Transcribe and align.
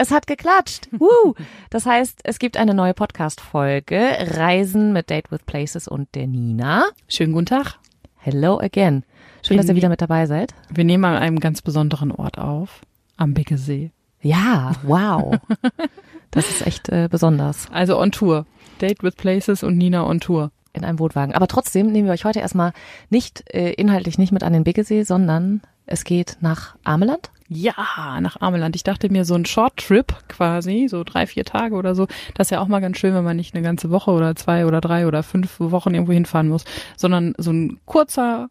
Es 0.00 0.12
hat 0.12 0.28
geklatscht. 0.28 0.88
Woo. 0.98 1.34
Das 1.70 1.84
heißt, 1.84 2.20
es 2.22 2.38
gibt 2.38 2.56
eine 2.56 2.72
neue 2.72 2.94
Podcast-Folge. 2.94 3.98
Reisen 4.36 4.92
mit 4.92 5.10
Date 5.10 5.32
with 5.32 5.40
Places 5.44 5.88
und 5.88 6.14
der 6.14 6.28
Nina. 6.28 6.84
Schönen 7.08 7.32
guten 7.32 7.46
Tag. 7.46 7.80
Hello 8.16 8.60
again. 8.60 9.02
Schön, 9.44 9.56
dass 9.56 9.68
ihr 9.68 9.74
wieder 9.74 9.88
mit 9.88 10.00
dabei 10.00 10.26
seid. 10.26 10.54
Wir 10.70 10.84
nehmen 10.84 11.04
an 11.04 11.16
einem 11.16 11.40
ganz 11.40 11.62
besonderen 11.62 12.12
Ort 12.12 12.38
auf. 12.38 12.82
Am 13.16 13.34
Biggesee. 13.34 13.90
Ja, 14.22 14.72
wow. 14.84 15.36
Das 16.30 16.48
ist 16.50 16.66
echt 16.66 16.90
äh, 16.90 17.08
besonders. 17.10 17.68
Also 17.72 17.98
on 17.98 18.12
Tour. 18.12 18.44
Date 18.82 19.02
with 19.02 19.16
Places 19.16 19.64
und 19.64 19.78
Nina 19.78 20.06
on 20.06 20.20
Tour. 20.20 20.52
In 20.74 20.84
einem 20.84 20.98
Wohnwagen. 21.00 21.34
Aber 21.34 21.48
trotzdem 21.48 21.90
nehmen 21.90 22.06
wir 22.06 22.12
euch 22.12 22.26
heute 22.26 22.40
erstmal 22.40 22.72
nicht, 23.08 23.52
äh, 23.52 23.72
inhaltlich 23.72 24.18
nicht 24.18 24.30
mit 24.30 24.44
an 24.44 24.52
den 24.52 24.62
Biggesee, 24.62 25.02
sondern 25.02 25.62
es 25.88 26.04
geht 26.04 26.36
nach 26.40 26.76
Ameland. 26.84 27.30
Ja, 27.48 28.20
nach 28.20 28.40
Ameland. 28.40 28.76
Ich 28.76 28.84
dachte 28.84 29.10
mir, 29.10 29.24
so 29.24 29.34
ein 29.34 29.46
Short-Trip 29.46 30.14
quasi, 30.28 30.86
so 30.88 31.02
drei, 31.02 31.26
vier 31.26 31.44
Tage 31.44 31.74
oder 31.74 31.94
so, 31.94 32.06
das 32.34 32.48
ist 32.48 32.50
ja 32.50 32.60
auch 32.60 32.68
mal 32.68 32.80
ganz 32.80 32.98
schön, 32.98 33.14
wenn 33.14 33.24
man 33.24 33.36
nicht 33.36 33.54
eine 33.54 33.64
ganze 33.64 33.90
Woche 33.90 34.10
oder 34.10 34.36
zwei 34.36 34.66
oder 34.66 34.82
drei 34.82 35.06
oder 35.06 35.22
fünf 35.22 35.58
Wochen 35.58 35.94
irgendwo 35.94 36.12
hinfahren 36.12 36.48
muss, 36.48 36.64
sondern 36.96 37.34
so 37.38 37.50
ein 37.50 37.80
kurzer 37.86 38.50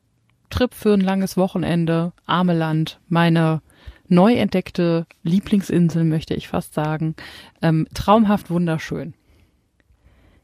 Trip 0.49 0.73
für 0.73 0.93
ein 0.93 1.01
langes 1.01 1.37
Wochenende, 1.37 2.11
Ameland, 2.25 2.99
meine 3.07 3.61
neu 4.07 4.33
entdeckte 4.33 5.05
Lieblingsinsel, 5.23 6.03
möchte 6.03 6.33
ich 6.33 6.47
fast 6.47 6.73
sagen. 6.73 7.15
Ähm, 7.61 7.87
traumhaft 7.93 8.49
wunderschön. 8.49 9.13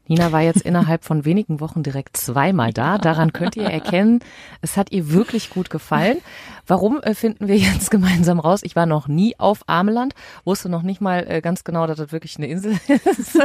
Nina 0.06 0.32
war 0.32 0.42
jetzt 0.42 0.62
innerhalb 0.62 1.04
von 1.04 1.24
wenigen 1.24 1.60
Wochen 1.60 1.82
direkt 1.82 2.16
zweimal 2.16 2.72
da. 2.72 2.98
Daran 2.98 3.32
könnt 3.32 3.56
ihr 3.56 3.64
erkennen, 3.64 4.20
es 4.60 4.76
hat 4.76 4.92
ihr 4.92 5.10
wirklich 5.10 5.50
gut 5.50 5.70
gefallen. 5.70 6.18
Warum 6.66 7.00
äh, 7.00 7.14
finden 7.14 7.48
wir 7.48 7.56
jetzt 7.56 7.90
gemeinsam 7.90 8.38
raus? 8.38 8.60
Ich 8.62 8.76
war 8.76 8.86
noch 8.86 9.08
nie 9.08 9.38
auf 9.38 9.62
Ameland, 9.66 10.14
wusste 10.44 10.68
noch 10.68 10.82
nicht 10.82 11.00
mal 11.00 11.24
äh, 11.28 11.40
ganz 11.40 11.64
genau, 11.64 11.86
dass 11.86 11.98
das 11.98 12.12
wirklich 12.12 12.36
eine 12.36 12.46
Insel 12.46 12.78
ist. 12.88 13.38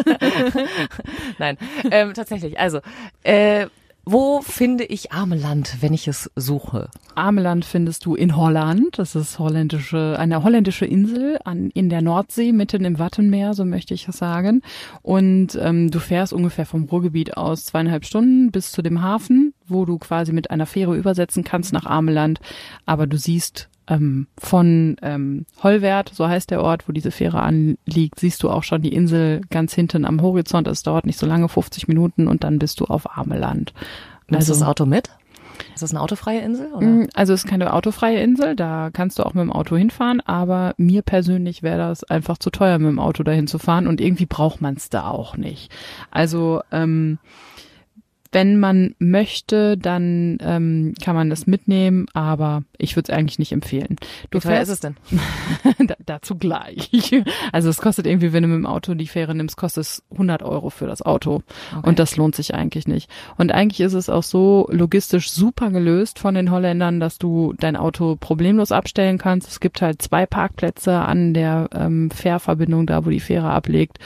Nein, 1.38 1.58
ähm, 1.92 2.14
tatsächlich. 2.14 2.60
Also, 2.60 2.80
äh, 3.24 3.68
wo 4.12 4.42
finde 4.42 4.86
ich 4.86 5.12
Ameland, 5.12 5.78
wenn 5.82 5.94
ich 5.94 6.08
es 6.08 6.32
suche? 6.36 6.90
Ameland 7.14 7.64
findest 7.64 8.06
du 8.06 8.16
in 8.16 8.36
Holland. 8.36 8.98
Das 8.98 9.14
ist 9.14 9.38
holländische, 9.38 10.16
eine 10.18 10.44
holländische 10.44 10.86
Insel 10.86 11.38
an, 11.44 11.70
in 11.76 11.90
der 11.90 12.02
Nordsee, 12.02 12.52
mitten 12.52 12.86
im 12.86 12.98
Wattenmeer, 12.98 13.54
so 13.54 13.66
möchte 13.66 13.94
ich 13.94 14.08
es 14.08 14.18
sagen. 14.18 14.64
Und 15.04 15.60
ähm, 15.62 15.92
du 15.92 16.00
fährst 16.00 16.34
ungefähr 16.34 16.66
vom 16.66 16.86
Ruhrgebiet 16.86 17.38
aus 17.38 17.66
zweieinhalb 17.66 18.04
Stunden 18.04 18.52
bis 18.52 18.72
zu 18.72 18.82
dem 18.82 19.04
Hafen, 19.04 19.54
wo 19.68 19.86
du 19.86 20.00
quasi 20.00 20.34
mit 20.34 20.50
einer 20.50 20.66
Fähre 20.66 20.98
übersetzen 20.98 21.44
kannst 21.44 21.72
nach 21.72 21.86
Ameland. 21.86 22.40
Aber 22.88 23.06
du 23.06 23.16
siehst 23.16 23.70
ähm, 23.90 24.28
von 24.38 24.96
ähm, 25.02 25.46
Hollwert, 25.62 26.12
so 26.14 26.28
heißt 26.28 26.52
der 26.52 26.62
Ort, 26.62 26.88
wo 26.88 26.92
diese 26.92 27.12
Fähre 27.12 27.42
anliegt, 27.42 28.20
siehst 28.20 28.44
du 28.44 28.50
auch 28.50 28.64
schon 28.64 28.82
die 28.82 28.94
Insel 28.94 29.42
ganz 29.50 29.74
hinten 29.74 30.06
am 30.06 30.22
Horizont. 30.22 30.68
Es 30.68 30.84
dauert 30.84 31.06
nicht 31.06 31.18
so 31.18 31.26
lange, 31.26 31.50
50 31.50 31.88
Minuten 31.88 32.28
und 32.28 32.44
dann 32.44 32.60
bist 32.60 32.80
du 32.80 32.86
auf 32.86 33.18
Ameland. 33.18 33.74
Nimmst 34.28 34.50
also, 34.50 34.54
du 34.54 34.60
das 34.60 34.70
Auto 34.70 34.86
mit? 34.86 35.10
Ist 35.74 35.84
das 35.84 35.92
eine 35.92 36.02
autofreie 36.02 36.40
Insel? 36.42 36.72
Oder? 36.74 36.86
Mm, 36.86 37.08
also 37.14 37.34
es 37.34 37.44
ist 37.44 37.50
keine 37.50 37.74
autofreie 37.74 38.22
Insel, 38.22 38.56
da 38.56 38.90
kannst 38.94 39.20
du 39.20 39.24
auch 39.24 39.34
mit 39.34 39.42
dem 39.42 39.52
Auto 39.52 39.76
hinfahren, 39.76 40.22
aber 40.22 40.74
mir 40.78 41.02
persönlich 41.02 41.64
wäre 41.64 41.78
das 41.78 42.04
einfach 42.04 42.38
zu 42.38 42.50
teuer, 42.50 42.78
mit 42.80 42.90
dem 42.90 43.00
Auto 43.00 43.24
dahin 43.24 43.48
zu 43.48 43.60
fahren 43.60 43.88
und 43.88 44.00
irgendwie 44.00 44.26
braucht 44.26 44.62
man 44.62 44.76
es 44.76 44.90
da 44.90 45.10
auch 45.10 45.36
nicht. 45.36 45.72
Also 46.12 46.62
ähm, 46.72 47.18
wenn 48.32 48.60
man 48.60 48.96
möchte, 49.00 49.78
dann 49.78 50.38
ähm, 50.42 50.94
kann 51.02 51.16
man 51.16 51.30
das 51.30 51.48
mitnehmen, 51.48 52.06
aber 52.14 52.64
ich 52.78 52.96
würde 52.96 53.12
es 53.12 53.18
eigentlich 53.18 53.40
nicht 53.40 53.52
empfehlen. 53.52 53.96
Du 54.30 54.38
Wie 54.38 54.42
teuer 54.42 54.62
ist 54.62 54.70
es 54.70 54.80
denn? 54.80 54.96
da, 55.88 55.96
dazu 56.06 56.36
gleich. 56.36 56.90
Also 57.52 57.70
es 57.70 57.78
kostet 57.78 58.06
irgendwie, 58.06 58.32
wenn 58.32 58.44
du 58.44 58.50
mit 58.50 58.58
dem 58.58 58.66
Auto 58.68 58.94
die 58.94 59.08
Fähre 59.08 59.34
nimmst, 59.34 59.58
kostet 59.58 59.84
es 59.84 60.04
100 60.12 60.44
Euro 60.44 60.70
für 60.70 60.86
das 60.86 61.02
Auto. 61.02 61.42
Okay. 61.76 61.88
Und 61.88 61.98
das 61.98 62.18
lohnt 62.18 62.36
sich 62.36 62.54
eigentlich 62.54 62.88
nicht. 62.88 63.10
Und 63.38 63.52
eigentlich 63.52 63.82
ist 63.82 63.94
es 63.94 64.10
auch 64.10 64.24
so 64.24 64.68
logistisch 64.70 65.32
super 65.32 65.72
gelöst 65.72 66.20
von 66.20 66.36
den 66.36 66.52
Holländern, 66.52 67.00
dass 67.00 67.18
du 67.18 67.54
dein 67.58 67.76
Auto 67.76 68.16
problemlos 68.16 68.72
abstellen 68.72 69.18
kannst. 69.18 69.48
Es 69.48 69.60
gibt 69.60 69.82
halt 69.82 70.02
zwei 70.02 70.26
Parkplätze 70.26 71.00
an 71.00 71.34
der 71.34 71.70
ähm, 71.74 72.12
Fährverbindung, 72.12 72.86
da 72.86 73.06
wo 73.06 73.10
die 73.10 73.20
Fähre 73.20 73.50
ablegt, 73.50 73.98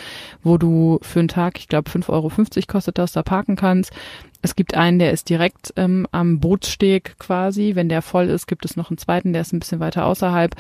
wo 0.44 0.58
du 0.58 1.00
für 1.02 1.20
einen 1.20 1.28
Tag, 1.28 1.60
ich 1.60 1.68
glaube 1.68 1.90
5,50 1.90 2.10
Euro 2.10 2.32
kostet 2.68 2.98
das, 2.98 3.12
da 3.12 3.24
parken 3.24 3.56
kannst. 3.58 3.92
Es 4.44 4.58
gibt 4.58 4.76
einen, 4.76 5.00
der 5.00 5.12
ist 5.12 5.30
direkt 5.30 5.74
ähm, 5.78 6.06
am 6.12 6.42
Bootssteg 6.42 7.18
quasi. 7.18 7.72
Wenn 7.76 7.88
der 7.88 8.02
voll 8.02 8.28
ist, 8.28 8.46
gibt 8.46 8.66
es 8.66 8.76
noch 8.76 8.92
einen 8.92 8.98
zweiten, 8.98 9.32
der 9.32 9.42
ist 9.42 9.54
ein 9.54 9.60
bisschen 9.60 9.80
weiter 9.80 10.06
außerhalb. 10.06 10.54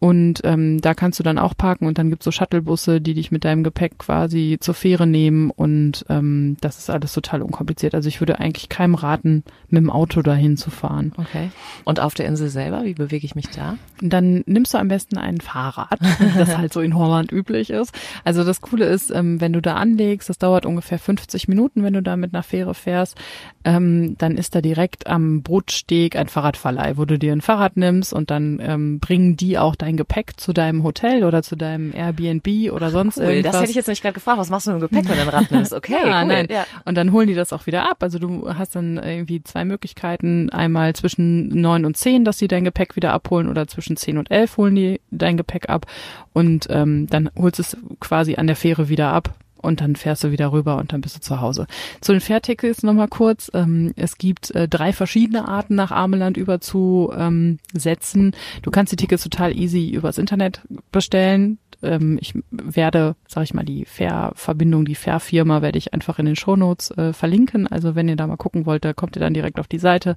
Und 0.00 0.40
ähm, 0.44 0.80
da 0.80 0.92
kannst 0.92 1.18
du 1.18 1.22
dann 1.22 1.38
auch 1.38 1.56
parken 1.56 1.86
und 1.86 1.98
dann 1.98 2.10
gibt's 2.10 2.24
so 2.24 2.30
Shuttlebusse, 2.30 3.00
die 3.00 3.14
dich 3.14 3.30
mit 3.30 3.44
deinem 3.44 3.64
Gepäck 3.64 3.98
quasi 3.98 4.58
zur 4.60 4.74
Fähre 4.74 5.06
nehmen 5.06 5.50
und 5.50 6.04
ähm, 6.08 6.56
das 6.60 6.78
ist 6.78 6.90
alles 6.90 7.12
total 7.12 7.42
unkompliziert. 7.42 7.94
Also 7.94 8.08
ich 8.08 8.20
würde 8.20 8.38
eigentlich 8.38 8.68
keinem 8.68 8.96
raten, 8.96 9.44
mit 9.68 9.80
dem 9.80 9.90
Auto 9.90 10.20
dahin 10.22 10.56
zu 10.56 10.70
fahren. 10.70 11.12
Okay. 11.16 11.50
Und 11.84 12.00
auf 12.00 12.14
der 12.14 12.26
Insel 12.26 12.48
selber, 12.48 12.84
wie 12.84 12.94
bewege 12.94 13.24
ich 13.24 13.34
mich 13.34 13.48
da? 13.48 13.76
Dann 14.00 14.42
nimmst 14.46 14.74
du 14.74 14.78
am 14.78 14.88
besten 14.88 15.16
ein 15.16 15.40
Fahrrad, 15.40 15.98
das 16.38 16.56
halt 16.56 16.72
so 16.72 16.80
in 16.80 16.96
Holland 16.96 17.32
üblich 17.32 17.70
ist. 17.70 17.94
Also 18.24 18.44
das 18.44 18.60
Coole 18.60 18.86
ist, 18.86 19.10
ähm, 19.10 19.40
wenn 19.40 19.52
du 19.52 19.62
da 19.62 19.76
anlegst, 19.76 20.28
das 20.28 20.38
dauert 20.38 20.66
ungefähr 20.66 20.98
50 20.98 21.48
Minuten, 21.48 21.82
wenn 21.82 21.94
du 21.94 22.02
da 22.02 22.16
mit 22.16 22.34
einer 22.34 22.42
Fähre 22.42 22.74
fährst, 22.74 23.16
ähm, 23.64 24.16
dann 24.18 24.36
ist 24.36 24.54
da 24.54 24.60
direkt 24.60 25.06
am 25.06 25.42
Bootsteg 25.42 26.16
ein 26.16 26.28
Fahrradverleih, 26.28 26.96
wo 26.96 27.04
du 27.04 27.18
dir 27.18 27.32
ein 27.32 27.40
Fahrrad 27.40 27.76
nimmst 27.76 28.12
und 28.12 28.30
dann 28.30 28.60
ähm, 28.60 28.98
bringen 28.98 29.36
die 29.36 29.58
auch 29.58 29.76
dein 29.84 29.96
Gepäck 29.96 30.40
zu 30.40 30.52
deinem 30.52 30.82
Hotel 30.82 31.24
oder 31.24 31.42
zu 31.42 31.56
deinem 31.56 31.92
Airbnb 31.94 32.72
oder 32.72 32.90
sonst 32.90 33.18
cool, 33.18 33.24
irgendwas. 33.24 33.52
Das 33.52 33.60
hätte 33.60 33.70
ich 33.70 33.76
jetzt 33.76 33.88
nicht 33.88 34.02
gerade 34.02 34.14
gefragt. 34.14 34.38
Was 34.38 34.48
machst 34.48 34.66
du 34.66 34.72
mit 34.72 34.80
dem 34.80 34.88
Gepäck, 34.88 35.08
wenn 35.08 35.16
du 35.16 35.22
ein 35.22 35.28
Rad 35.28 35.50
nimmst? 35.50 35.74
Okay, 35.84 35.92
ja, 35.92 36.22
cool. 36.22 36.28
nein. 36.28 36.46
Ja. 36.50 36.66
Und 36.84 36.94
dann 36.94 37.12
holen 37.12 37.26
die 37.26 37.34
das 37.34 37.52
auch 37.52 37.66
wieder 37.66 37.90
ab. 37.90 38.02
Also 38.02 38.18
du 38.18 38.54
hast 38.54 38.76
dann 38.76 38.96
irgendwie 38.96 39.42
zwei 39.42 39.64
Möglichkeiten. 39.64 40.48
Einmal 40.50 40.94
zwischen 40.94 41.48
neun 41.48 41.84
und 41.84 41.96
zehn, 41.96 42.24
dass 42.24 42.38
sie 42.38 42.48
dein 42.48 42.64
Gepäck 42.64 42.96
wieder 42.96 43.12
abholen 43.12 43.48
oder 43.48 43.66
zwischen 43.66 43.96
zehn 43.96 44.18
und 44.18 44.30
elf 44.30 44.56
holen 44.56 44.74
die 44.74 45.00
dein 45.10 45.36
Gepäck 45.36 45.68
ab 45.68 45.86
und 46.32 46.66
ähm, 46.70 47.06
dann 47.08 47.30
holst 47.36 47.58
du 47.58 47.62
es 47.62 47.76
quasi 48.00 48.36
an 48.36 48.46
der 48.46 48.56
Fähre 48.56 48.88
wieder 48.88 49.12
ab 49.12 49.34
und 49.64 49.80
dann 49.80 49.96
fährst 49.96 50.24
du 50.24 50.30
wieder 50.30 50.52
rüber 50.52 50.76
und 50.76 50.92
dann 50.92 51.00
bist 51.00 51.16
du 51.16 51.20
zu 51.20 51.40
Hause. 51.40 51.66
Zu 52.00 52.12
den 52.12 52.20
Fährtickets 52.20 52.82
nochmal 52.82 53.08
kurz. 53.08 53.50
Ähm, 53.54 53.92
es 53.96 54.18
gibt 54.18 54.50
äh, 54.52 54.68
drei 54.68 54.92
verschiedene 54.92 55.48
Arten 55.48 55.74
nach 55.74 55.90
Ameland 55.90 56.36
überzusetzen. 56.36 58.22
Ähm, 58.22 58.32
du 58.62 58.70
kannst 58.70 58.92
die 58.92 58.96
Tickets 58.96 59.24
total 59.24 59.56
easy 59.56 59.90
übers 59.90 60.18
Internet 60.18 60.62
bestellen. 60.92 61.58
Ähm, 61.84 62.18
ich 62.20 62.34
werde, 62.50 63.16
sag 63.28 63.44
ich 63.44 63.54
mal, 63.54 63.64
die 63.64 63.84
Fährverbindung, 63.84 64.84
die 64.84 64.94
Fährfirma 64.94 65.62
werde 65.62 65.78
ich 65.78 65.94
einfach 65.94 66.18
in 66.18 66.26
den 66.26 66.36
Shownotes 66.36 66.90
äh, 66.92 67.12
verlinken. 67.12 67.66
Also 67.66 67.94
wenn 67.94 68.08
ihr 68.08 68.16
da 68.16 68.26
mal 68.26 68.36
gucken 68.36 68.66
wollt, 68.66 68.84
da 68.84 68.92
kommt 68.92 69.16
ihr 69.16 69.20
dann 69.20 69.34
direkt 69.34 69.60
auf 69.60 69.68
die 69.68 69.78
Seite 69.78 70.16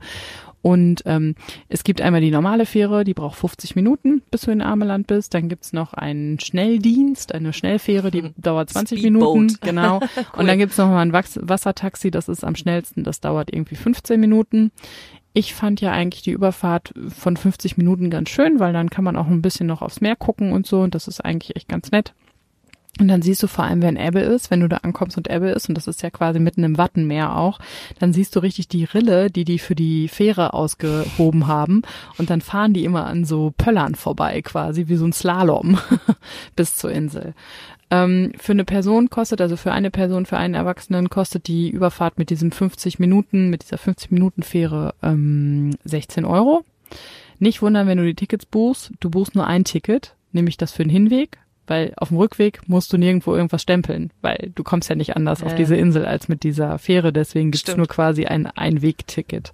und 0.67 1.03
ähm, 1.05 1.35
es 1.69 1.85
gibt 1.85 2.01
einmal 2.01 2.19
die 2.19 2.29
normale 2.29 2.65
Fähre, 2.65 3.03
die 3.03 3.13
braucht 3.13 3.37
50 3.37 3.75
Minuten, 3.75 4.21
bis 4.31 4.41
du 4.41 4.51
in 4.51 4.61
Ameland 4.61 5.07
bist. 5.07 5.33
Dann 5.33 5.49
gibt's 5.49 5.71
noch 5.71 5.93
einen 5.93 6.39
Schnelldienst, 6.39 7.33
eine 7.33 7.53
Schnellfähre, 7.53 8.11
die 8.11 8.23
hm. 8.23 8.33
dauert 8.37 8.69
20 8.71 8.99
Speedboat. 8.99 9.35
Minuten. 9.35 9.57
Genau. 9.67 9.99
cool. 9.99 10.25
Und 10.39 10.47
dann 10.47 10.57
gibt's 10.57 10.77
noch 10.77 10.87
mal 10.87 11.01
ein 11.01 11.13
Wassertaxi, 11.13 12.11
das 12.11 12.29
ist 12.29 12.43
am 12.43 12.55
schnellsten, 12.55 13.03
das 13.03 13.19
dauert 13.19 13.53
irgendwie 13.53 13.75
15 13.75 14.19
Minuten. 14.19 14.71
Ich 15.37 15.53
fand 15.53 15.81
ja 15.81 15.91
eigentlich 15.91 16.23
die 16.23 16.31
Überfahrt 16.31 16.95
von 17.09 17.37
50 17.37 17.77
Minuten 17.77 18.09
ganz 18.09 18.29
schön, 18.29 18.59
weil 18.59 18.73
dann 18.73 18.89
kann 18.89 19.03
man 19.03 19.15
auch 19.15 19.27
ein 19.27 19.43
bisschen 19.43 19.67
noch 19.67 19.83
aufs 19.83 20.01
Meer 20.01 20.15
gucken 20.15 20.51
und 20.51 20.65
so. 20.65 20.81
Und 20.81 20.95
das 20.95 21.07
ist 21.07 21.23
eigentlich 21.23 21.55
echt 21.55 21.69
ganz 21.69 21.91
nett. 21.91 22.15
Und 22.99 23.07
dann 23.07 23.21
siehst 23.21 23.43
du 23.43 23.47
vor 23.47 23.65
allem, 23.65 23.81
wenn 23.81 23.95
Ebbe 23.95 24.19
ist, 24.19 24.49
wenn 24.49 24.61
du 24.61 24.69
da 24.69 24.77
ankommst 24.77 25.17
und 25.17 25.29
Ebbe 25.29 25.49
ist, 25.49 25.69
und 25.69 25.75
das 25.75 25.87
ist 25.87 26.01
ja 26.01 26.09
quasi 26.09 26.39
mitten 26.39 26.63
im 26.63 26.77
Wattenmeer 26.77 27.35
auch, 27.35 27.59
dann 27.99 28.13
siehst 28.13 28.35
du 28.35 28.39
richtig 28.39 28.67
die 28.67 28.85
Rille, 28.85 29.29
die 29.29 29.45
die 29.45 29.59
für 29.59 29.75
die 29.75 30.07
Fähre 30.07 30.53
ausgehoben 30.53 31.47
haben. 31.47 31.83
Und 32.17 32.29
dann 32.29 32.41
fahren 32.41 32.73
die 32.73 32.85
immer 32.85 33.05
an 33.05 33.25
so 33.25 33.53
Pöllern 33.57 33.95
vorbei, 33.95 34.41
quasi 34.41 34.87
wie 34.87 34.95
so 34.95 35.05
ein 35.05 35.13
Slalom 35.13 35.77
bis 36.55 36.75
zur 36.75 36.91
Insel. 36.91 37.33
Ähm, 37.89 38.33
für 38.37 38.51
eine 38.51 38.65
Person 38.65 39.09
kostet, 39.09 39.39
also 39.39 39.55
für 39.55 39.71
eine 39.71 39.91
Person, 39.91 40.25
für 40.25 40.37
einen 40.37 40.55
Erwachsenen 40.55 41.09
kostet 41.09 41.47
die 41.47 41.69
Überfahrt 41.69 42.17
mit 42.17 42.29
diesem 42.29 42.51
50 42.51 42.99
Minuten, 42.99 43.49
mit 43.49 43.63
dieser 43.63 43.77
50 43.77 44.11
Minuten 44.11 44.43
Fähre 44.43 44.93
ähm, 45.01 45.75
16 45.85 46.25
Euro. 46.25 46.63
Nicht 47.39 47.61
wundern, 47.61 47.87
wenn 47.87 47.97
du 47.97 48.05
die 48.05 48.15
Tickets 48.15 48.45
buchst. 48.45 48.91
Du 48.99 49.09
buchst 49.09 49.35
nur 49.35 49.47
ein 49.47 49.63
Ticket, 49.63 50.15
nämlich 50.31 50.57
das 50.57 50.71
für 50.71 50.83
den 50.83 50.89
Hinweg 50.89 51.37
weil 51.67 51.93
auf 51.97 52.09
dem 52.09 52.17
Rückweg 52.17 52.61
musst 52.67 52.91
du 52.91 52.97
nirgendwo 52.97 53.35
irgendwas 53.35 53.61
stempeln, 53.61 54.11
weil 54.21 54.51
du 54.55 54.63
kommst 54.63 54.89
ja 54.89 54.95
nicht 54.95 55.15
anders 55.15 55.41
ja. 55.41 55.47
auf 55.47 55.55
diese 55.55 55.75
Insel 55.75 56.05
als 56.05 56.27
mit 56.27 56.43
dieser 56.43 56.79
Fähre, 56.79 57.13
deswegen 57.13 57.51
gibt's 57.51 57.75
nur 57.75 57.87
quasi 57.87 58.25
ein 58.25 58.47
Einwegticket. 58.47 59.53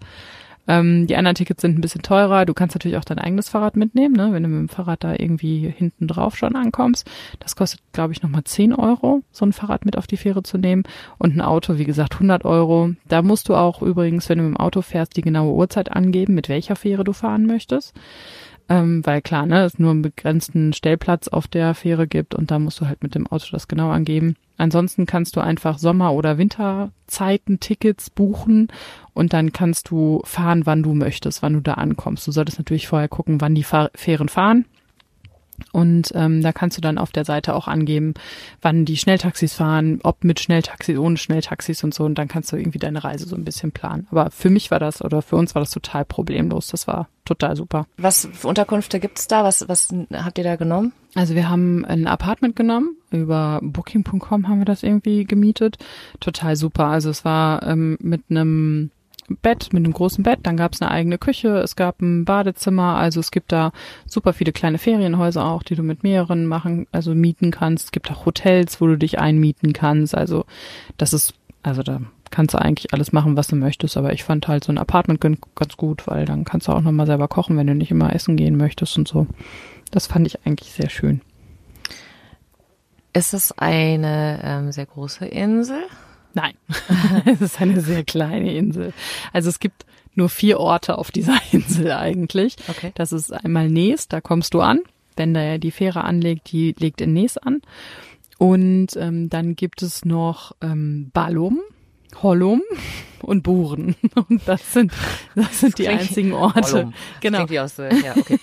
Ähm, 0.68 1.08
die 1.08 1.18
anderen 1.18 1.36
Tickets 1.36 1.62
sind 1.62 1.78
ein 1.78 1.82
bisschen 1.82 2.04
teurer. 2.04 2.46
Du 2.46 2.54
kannst 2.54 2.76
natürlich 2.76 2.98
auch 2.98 3.04
dein 3.04 3.20
eigenes 3.20 3.50
Fahrrad 3.50 3.76
mitnehmen, 3.76 4.16
ne? 4.16 4.30
wenn 4.32 4.44
du 4.44 4.50
mit 4.50 4.60
dem 4.60 4.70
Fahrrad 4.70 5.04
da 5.04 5.14
irgendwie 5.18 5.74
hinten 5.76 6.08
drauf 6.08 6.38
schon 6.38 6.56
ankommst. 6.56 7.10
Das 7.40 7.56
kostet, 7.56 7.82
glaube 7.92 8.14
ich, 8.14 8.22
nochmal 8.22 8.44
10 8.44 8.74
Euro, 8.74 9.24
so 9.32 9.46
ein 9.46 9.54
Fahrrad 9.54 9.86
mit 9.86 9.98
auf 9.98 10.08
die 10.08 10.18
Fähre 10.18 10.44
zu 10.44 10.58
nehmen. 10.58 10.84
Und 11.18 11.36
ein 11.36 11.42
Auto, 11.42 11.78
wie 11.78 11.84
gesagt, 11.84 12.14
100 12.14 12.46
Euro. 12.46 12.92
Da 13.08 13.22
musst 13.22 13.50
du 13.50 13.56
auch 13.56 13.82
übrigens, 13.82 14.30
wenn 14.30 14.38
du 14.38 14.46
mit 14.46 14.56
dem 14.56 14.62
Auto 14.62 14.82
fährst, 14.82 15.18
die 15.18 15.22
genaue 15.22 15.54
Uhrzeit 15.54 15.92
angeben, 15.92 16.34
mit 16.34 16.48
welcher 16.48 16.76
Fähre 16.76 17.04
du 17.04 17.12
fahren 17.12 17.46
möchtest. 17.46 17.94
Ähm, 18.70 19.06
weil 19.06 19.22
klar, 19.22 19.46
ne, 19.46 19.64
es 19.64 19.80
nur 19.80 19.92
einen 19.92 20.02
begrenzten 20.02 20.74
Stellplatz 20.74 21.28
auf 21.28 21.48
der 21.48 21.74
Fähre 21.74 22.08
gibt 22.08 22.34
und 22.34 22.52
da 22.52 22.60
musst 22.60 22.80
du 22.80 22.88
halt 22.88 23.04
mit 23.04 23.16
dem 23.16 23.28
Auto 23.28 23.48
das 23.52 23.68
genau 23.68 23.90
angeben. 23.92 24.36
Ansonsten 24.58 25.06
kannst 25.06 25.36
du 25.36 25.42
einfach 25.42 25.78
Sommer- 25.78 26.14
oder 26.14 26.38
Winterzeiten-Tickets 26.38 28.12
buchen 28.12 28.68
und 29.14 29.34
dann 29.34 29.52
kannst 29.52 29.90
du 29.90 30.22
fahren, 30.26 30.66
wann 30.66 30.84
du 30.84 30.94
möchtest, 30.94 31.42
wann 31.42 31.54
du 31.54 31.60
da 31.60 31.74
ankommst. 31.74 32.26
Du 32.28 32.32
solltest 32.32 32.60
natürlich 32.60 32.88
vorher 32.88 33.10
gucken, 33.10 33.42
wann 33.42 33.56
die 33.56 33.66
Fähren 33.66 34.30
fahren. 34.30 34.66
Und 35.72 36.12
ähm, 36.16 36.42
da 36.42 36.52
kannst 36.52 36.78
du 36.78 36.82
dann 36.82 36.98
auf 36.98 37.12
der 37.12 37.26
Seite 37.26 37.56
auch 37.56 37.68
angeben, 37.68 38.14
wann 38.62 38.86
die 38.86 38.98
Schnelltaxis 38.98 39.54
fahren, 39.54 40.00
ob 40.04 40.24
mit 40.24 40.40
Schnelltaxis, 40.40 40.98
ohne 40.98 41.18
Schnelltaxis 41.18 41.84
und 41.84 41.94
so. 41.94 42.04
Und 42.04 42.16
dann 42.16 42.28
kannst 42.28 42.52
du 42.52 42.58
irgendwie 42.58 42.80
deine 42.80 43.04
Reise 43.04 43.28
so 43.28 43.36
ein 43.36 43.46
bisschen 43.46 43.72
planen. 43.72 44.08
Aber 44.12 44.32
für 44.32 44.50
mich 44.50 44.72
war 44.72 44.80
das 44.80 45.04
oder 45.04 45.22
für 45.22 45.36
uns 45.36 45.56
war 45.56 45.62
das 45.62 45.72
total 45.72 46.06
problemlos. 46.06 46.68
Das 46.68 46.88
war 46.88 47.08
total 47.26 47.56
super. 47.56 47.88
Was 47.98 48.28
für 48.32 48.48
Unterkünfte 48.48 49.00
gibt's 49.00 49.28
da? 49.28 49.44
Was, 49.44 49.68
was 49.68 49.90
habt 50.12 50.38
ihr 50.38 50.44
da 50.44 50.56
genommen? 50.56 50.94
Also 51.16 51.36
wir 51.36 51.50
haben 51.50 51.86
ein 51.86 52.08
Apartment 52.08 52.56
genommen. 52.56 52.98
Über 53.12 53.60
Booking.com 53.62 54.48
haben 54.48 54.60
wir 54.60 54.66
das 54.66 54.84
irgendwie 54.84 55.26
gemietet. 55.26 55.78
Total 56.20 56.56
super. 56.56 56.86
Also 56.86 57.10
es 57.10 57.24
war 57.24 57.64
ähm, 57.64 57.98
mit 58.02 58.24
einem 58.30 58.92
Bett, 59.42 59.70
mit 59.72 59.84
einem 59.84 59.94
großen 59.94 60.24
Bett, 60.24 60.40
dann 60.44 60.58
gab 60.58 60.74
es 60.74 60.82
eine 60.82 60.92
eigene 60.92 61.18
Küche, 61.18 61.58
es 61.60 61.76
gab 61.76 62.02
ein 62.02 62.26
Badezimmer, 62.26 62.96
also 62.96 63.20
es 63.20 63.32
gibt 63.32 63.52
da 63.52 63.72
super 64.06 64.34
viele 64.34 64.52
kleine 64.52 64.78
Ferienhäuser 64.78 65.46
auch, 65.46 65.64
die 65.64 65.76
du 65.76 65.84
mit 65.84 66.04
mehreren 66.04 66.46
machen, 66.46 66.88
also 66.92 67.16
mieten 67.16 67.52
kannst. 67.52 67.86
Es 67.86 67.92
gibt 67.92 68.12
auch 68.12 68.26
Hotels, 68.26 68.82
wo 68.82 68.88
du 68.88 68.98
dich 68.98 69.20
einmieten 69.20 69.74
kannst. 69.74 70.16
Also 70.16 70.46
das 70.98 71.14
ist, 71.14 71.34
also 71.62 71.84
da 71.84 72.02
kannst 72.32 72.54
du 72.54 72.62
eigentlich 72.62 72.94
alles 72.94 73.12
machen, 73.12 73.38
was 73.38 73.48
du 73.48 73.56
möchtest, 73.56 73.96
aber 73.96 74.12
ich 74.14 74.24
fand 74.24 74.48
halt 74.48 74.64
so 74.64 74.72
ein 74.72 74.78
Apartment 74.78 75.22
ganz 75.22 75.78
gut, 75.78 76.08
weil 76.08 76.26
dann 76.26 76.46
kannst 76.46 76.68
du 76.68 76.72
auch 76.72 76.82
nochmal 76.82 77.06
selber 77.06 77.28
kochen, 77.28 77.58
wenn 77.58 77.68
du 77.68 77.76
nicht 77.76 77.92
immer 77.92 78.14
essen 78.14 78.36
gehen 78.36 78.58
möchtest 78.58 78.98
und 78.98 79.08
so. 79.08 79.28
Das 79.92 80.08
fand 80.08 80.26
ich 80.26 80.46
eigentlich 80.46 80.72
sehr 80.72 80.90
schön. 80.90 81.22
Ist 83.14 83.36
es 83.36 83.52
eine 83.56 84.42
ähm, 84.44 84.72
sehr 84.72 84.88
große 84.88 85.26
Insel? 85.26 85.84
Nein, 86.34 86.56
es 87.26 87.42
ist 87.42 87.62
eine 87.62 87.82
sehr 87.82 88.04
kleine 88.04 88.54
Insel. 88.56 88.94
Also 89.32 89.50
es 89.50 89.60
gibt 89.60 89.86
nur 90.16 90.30
vier 90.30 90.60
Orte 90.60 90.98
auf 90.98 91.12
dieser 91.12 91.40
Insel 91.52 91.92
eigentlich. 91.92 92.56
Okay. 92.68 92.92
Das 92.96 93.12
ist 93.12 93.32
einmal 93.32 93.70
Nes, 93.70 94.08
da 94.08 94.22
kommst 94.22 94.54
du 94.54 94.62
an. 94.62 94.80
Wenn 95.16 95.34
da 95.34 95.60
die 95.60 95.72
Fähre 95.72 96.04
anlegt, 96.04 96.52
die 96.52 96.74
legt 96.78 97.00
in 97.02 97.14
Nes 97.14 97.38
an. 97.38 97.62
Und 98.40 98.96
ähm, 98.98 99.30
dann 99.30 99.56
gibt 99.56 99.84
es 99.84 100.06
noch 100.06 100.54
ähm, 100.62 101.12
Ballum, 101.14 101.62
Hollum 102.24 102.64
und 103.22 103.44
Buren. 103.44 103.96
Und 104.28 104.42
das 104.48 104.74
sind, 104.74 104.92
das 105.36 105.60
sind 105.60 105.78
die 105.78 105.88
einzigen 105.88 106.34
Orte. 106.34 106.74
Hollum. 106.74 106.94
Genau. 107.22 107.46
Das 107.46 107.48
klingt 107.48 107.62
aus, 107.62 107.80
äh, 107.80 107.96
ja, 108.04 108.18
okay. 108.18 108.40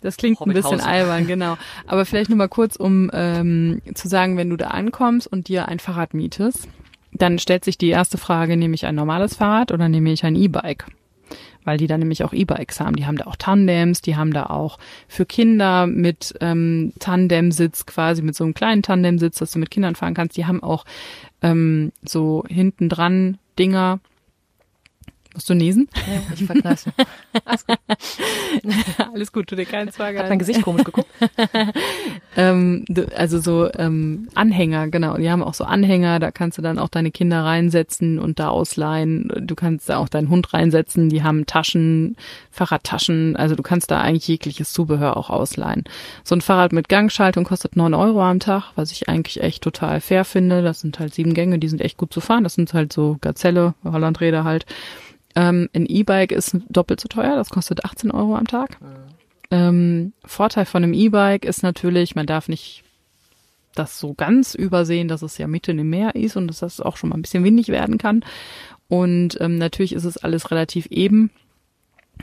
Das 0.00 0.16
klingt 0.16 0.40
ein 0.40 0.52
bisschen 0.54 0.80
albern, 0.80 1.26
genau. 1.26 1.58
Aber 1.86 2.06
vielleicht 2.06 2.30
nur 2.30 2.38
mal 2.38 2.48
kurz, 2.48 2.76
um 2.76 3.10
ähm, 3.12 3.82
zu 3.94 4.08
sagen, 4.08 4.38
wenn 4.38 4.48
du 4.48 4.56
da 4.56 4.68
ankommst 4.68 5.26
und 5.26 5.48
dir 5.48 5.68
ein 5.68 5.80
Fahrrad 5.80 6.14
mietest, 6.14 6.66
dann 7.22 7.38
stellt 7.38 7.64
sich 7.64 7.78
die 7.78 7.88
erste 7.88 8.18
Frage, 8.18 8.56
nehme 8.56 8.74
ich 8.74 8.86
ein 8.86 8.94
normales 8.94 9.36
Fahrrad 9.36 9.72
oder 9.72 9.88
nehme 9.88 10.12
ich 10.12 10.24
ein 10.24 10.36
E-Bike? 10.36 10.86
Weil 11.64 11.78
die 11.78 11.88
da 11.88 11.98
nämlich 11.98 12.22
auch 12.22 12.32
E-Bikes 12.32 12.78
haben. 12.78 12.94
Die 12.94 13.06
haben 13.06 13.16
da 13.16 13.26
auch 13.26 13.36
Tandems, 13.36 14.00
die 14.00 14.16
haben 14.16 14.32
da 14.32 14.46
auch 14.46 14.78
für 15.08 15.26
Kinder 15.26 15.86
mit 15.86 16.34
ähm, 16.40 16.92
Tandemsitz 17.00 17.86
quasi, 17.86 18.22
mit 18.22 18.36
so 18.36 18.44
einem 18.44 18.54
kleinen 18.54 18.82
Tandemsitz, 18.82 19.38
dass 19.38 19.50
du 19.50 19.58
mit 19.58 19.70
Kindern 19.70 19.96
fahren 19.96 20.14
kannst. 20.14 20.36
Die 20.36 20.46
haben 20.46 20.62
auch 20.62 20.84
ähm, 21.42 21.92
so 22.02 22.44
hinten 22.48 22.88
dran 22.88 23.38
Dinger. 23.58 24.00
Musst 25.36 25.50
du 25.50 25.54
niesen? 25.54 25.86
Ja, 25.94 26.34
ich 26.34 26.44
verkneife. 26.46 26.90
Alles 27.44 27.66
gut. 27.66 27.78
Alles 29.12 29.32
gut, 29.32 29.46
tu 29.48 29.54
dir 29.54 29.66
keinen 29.66 29.92
Zwang 29.92 30.16
Hat 30.16 30.30
mein 30.30 30.38
Gesicht 30.38 30.62
komisch 30.62 30.84
geguckt. 30.84 31.10
Ähm, 32.38 32.84
also 33.16 33.40
so 33.40 33.72
ähm, 33.78 34.28
Anhänger, 34.34 34.88
genau. 34.88 35.16
Die 35.16 35.30
haben 35.30 35.42
auch 35.42 35.54
so 35.54 35.64
Anhänger, 35.64 36.18
da 36.18 36.30
kannst 36.30 36.58
du 36.58 36.62
dann 36.62 36.78
auch 36.78 36.90
deine 36.90 37.10
Kinder 37.10 37.42
reinsetzen 37.42 38.18
und 38.18 38.38
da 38.38 38.48
ausleihen. 38.48 39.32
Du 39.40 39.54
kannst 39.54 39.88
da 39.88 39.96
auch 39.96 40.10
deinen 40.10 40.28
Hund 40.28 40.52
reinsetzen. 40.52 41.08
Die 41.08 41.22
haben 41.22 41.46
Taschen, 41.46 42.14
Fahrradtaschen. 42.50 43.36
Also 43.36 43.54
du 43.54 43.62
kannst 43.62 43.90
da 43.90 44.02
eigentlich 44.02 44.28
jegliches 44.28 44.74
Zubehör 44.74 45.16
auch 45.16 45.30
ausleihen. 45.30 45.84
So 46.24 46.34
ein 46.34 46.42
Fahrrad 46.42 46.74
mit 46.74 46.90
Gangschaltung 46.90 47.44
kostet 47.44 47.74
neun 47.74 47.94
Euro 47.94 48.22
am 48.22 48.38
Tag, 48.38 48.72
was 48.74 48.92
ich 48.92 49.08
eigentlich 49.08 49.40
echt 49.42 49.62
total 49.62 50.02
fair 50.02 50.26
finde. 50.26 50.60
Das 50.60 50.80
sind 50.80 50.98
halt 50.98 51.14
sieben 51.14 51.32
Gänge, 51.32 51.58
die 51.58 51.68
sind 51.68 51.80
echt 51.80 51.96
gut 51.96 52.12
zu 52.12 52.20
fahren. 52.20 52.44
Das 52.44 52.52
sind 52.52 52.74
halt 52.74 52.92
so 52.92 53.16
Gazelle, 53.22 53.72
Hollandräder 53.82 54.44
halt. 54.44 54.66
Ähm, 55.36 55.68
ein 55.74 55.86
E-Bike 55.86 56.32
ist 56.32 56.56
doppelt 56.68 56.98
so 56.98 57.08
teuer, 57.08 57.36
das 57.36 57.50
kostet 57.50 57.84
18 57.84 58.10
Euro 58.10 58.36
am 58.36 58.46
Tag. 58.46 58.78
Ähm, 59.50 60.14
Vorteil 60.24 60.64
von 60.64 60.82
einem 60.82 60.94
E-Bike 60.94 61.44
ist 61.44 61.62
natürlich, 61.62 62.16
man 62.16 62.26
darf 62.26 62.48
nicht 62.48 62.82
das 63.74 64.00
so 64.00 64.14
ganz 64.14 64.54
übersehen, 64.54 65.08
dass 65.08 65.20
es 65.20 65.36
ja 65.36 65.46
mitten 65.46 65.78
im 65.78 65.90
Meer 65.90 66.14
ist 66.14 66.36
und 66.36 66.48
dass 66.48 66.60
das 66.60 66.80
auch 66.80 66.96
schon 66.96 67.10
mal 67.10 67.16
ein 67.16 67.22
bisschen 67.22 67.44
windig 67.44 67.68
werden 67.68 67.98
kann. 67.98 68.24
Und 68.88 69.38
ähm, 69.40 69.58
natürlich 69.58 69.92
ist 69.92 70.04
es 70.04 70.16
alles 70.16 70.50
relativ 70.50 70.86
eben. 70.86 71.30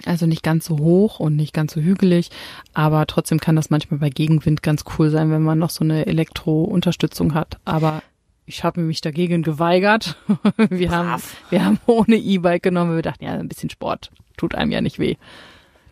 Also 0.06 0.26
nicht 0.26 0.42
ganz 0.42 0.66
so 0.66 0.80
hoch 0.80 1.20
und 1.20 1.36
nicht 1.36 1.54
ganz 1.54 1.74
so 1.74 1.80
hügelig, 1.80 2.32
aber 2.74 3.06
trotzdem 3.06 3.40
kann 3.40 3.56
das 3.56 3.70
manchmal 3.70 4.00
bei 4.00 4.10
Gegenwind 4.10 4.64
ganz 4.64 4.84
cool 4.98 5.12
sein, 5.12 5.30
wenn 5.30 5.44
man 5.44 5.60
noch 5.60 5.70
so 5.70 5.84
eine 5.84 6.08
Elektro-Unterstützung 6.08 7.36
hat. 7.36 7.60
Aber 7.64 8.02
ich 8.46 8.64
habe 8.64 8.82
mich 8.82 9.02
dagegen 9.02 9.42
geweigert. 9.44 10.18
Wir 10.70 10.92
haben, 10.92 11.08
Brav. 11.10 11.36
wir 11.50 11.66
haben 11.66 11.80
ohne 11.86 12.16
E-Bike 12.16 12.64
genommen, 12.64 12.96
wir 12.96 13.02
dachten, 13.02 13.24
ja, 13.24 13.32
ein 13.32 13.48
bisschen 13.48 13.70
Sport 13.70 14.12
tut 14.38 14.56
einem 14.56 14.72
ja 14.72 14.82
nicht 14.82 15.00
weh. 15.00 15.16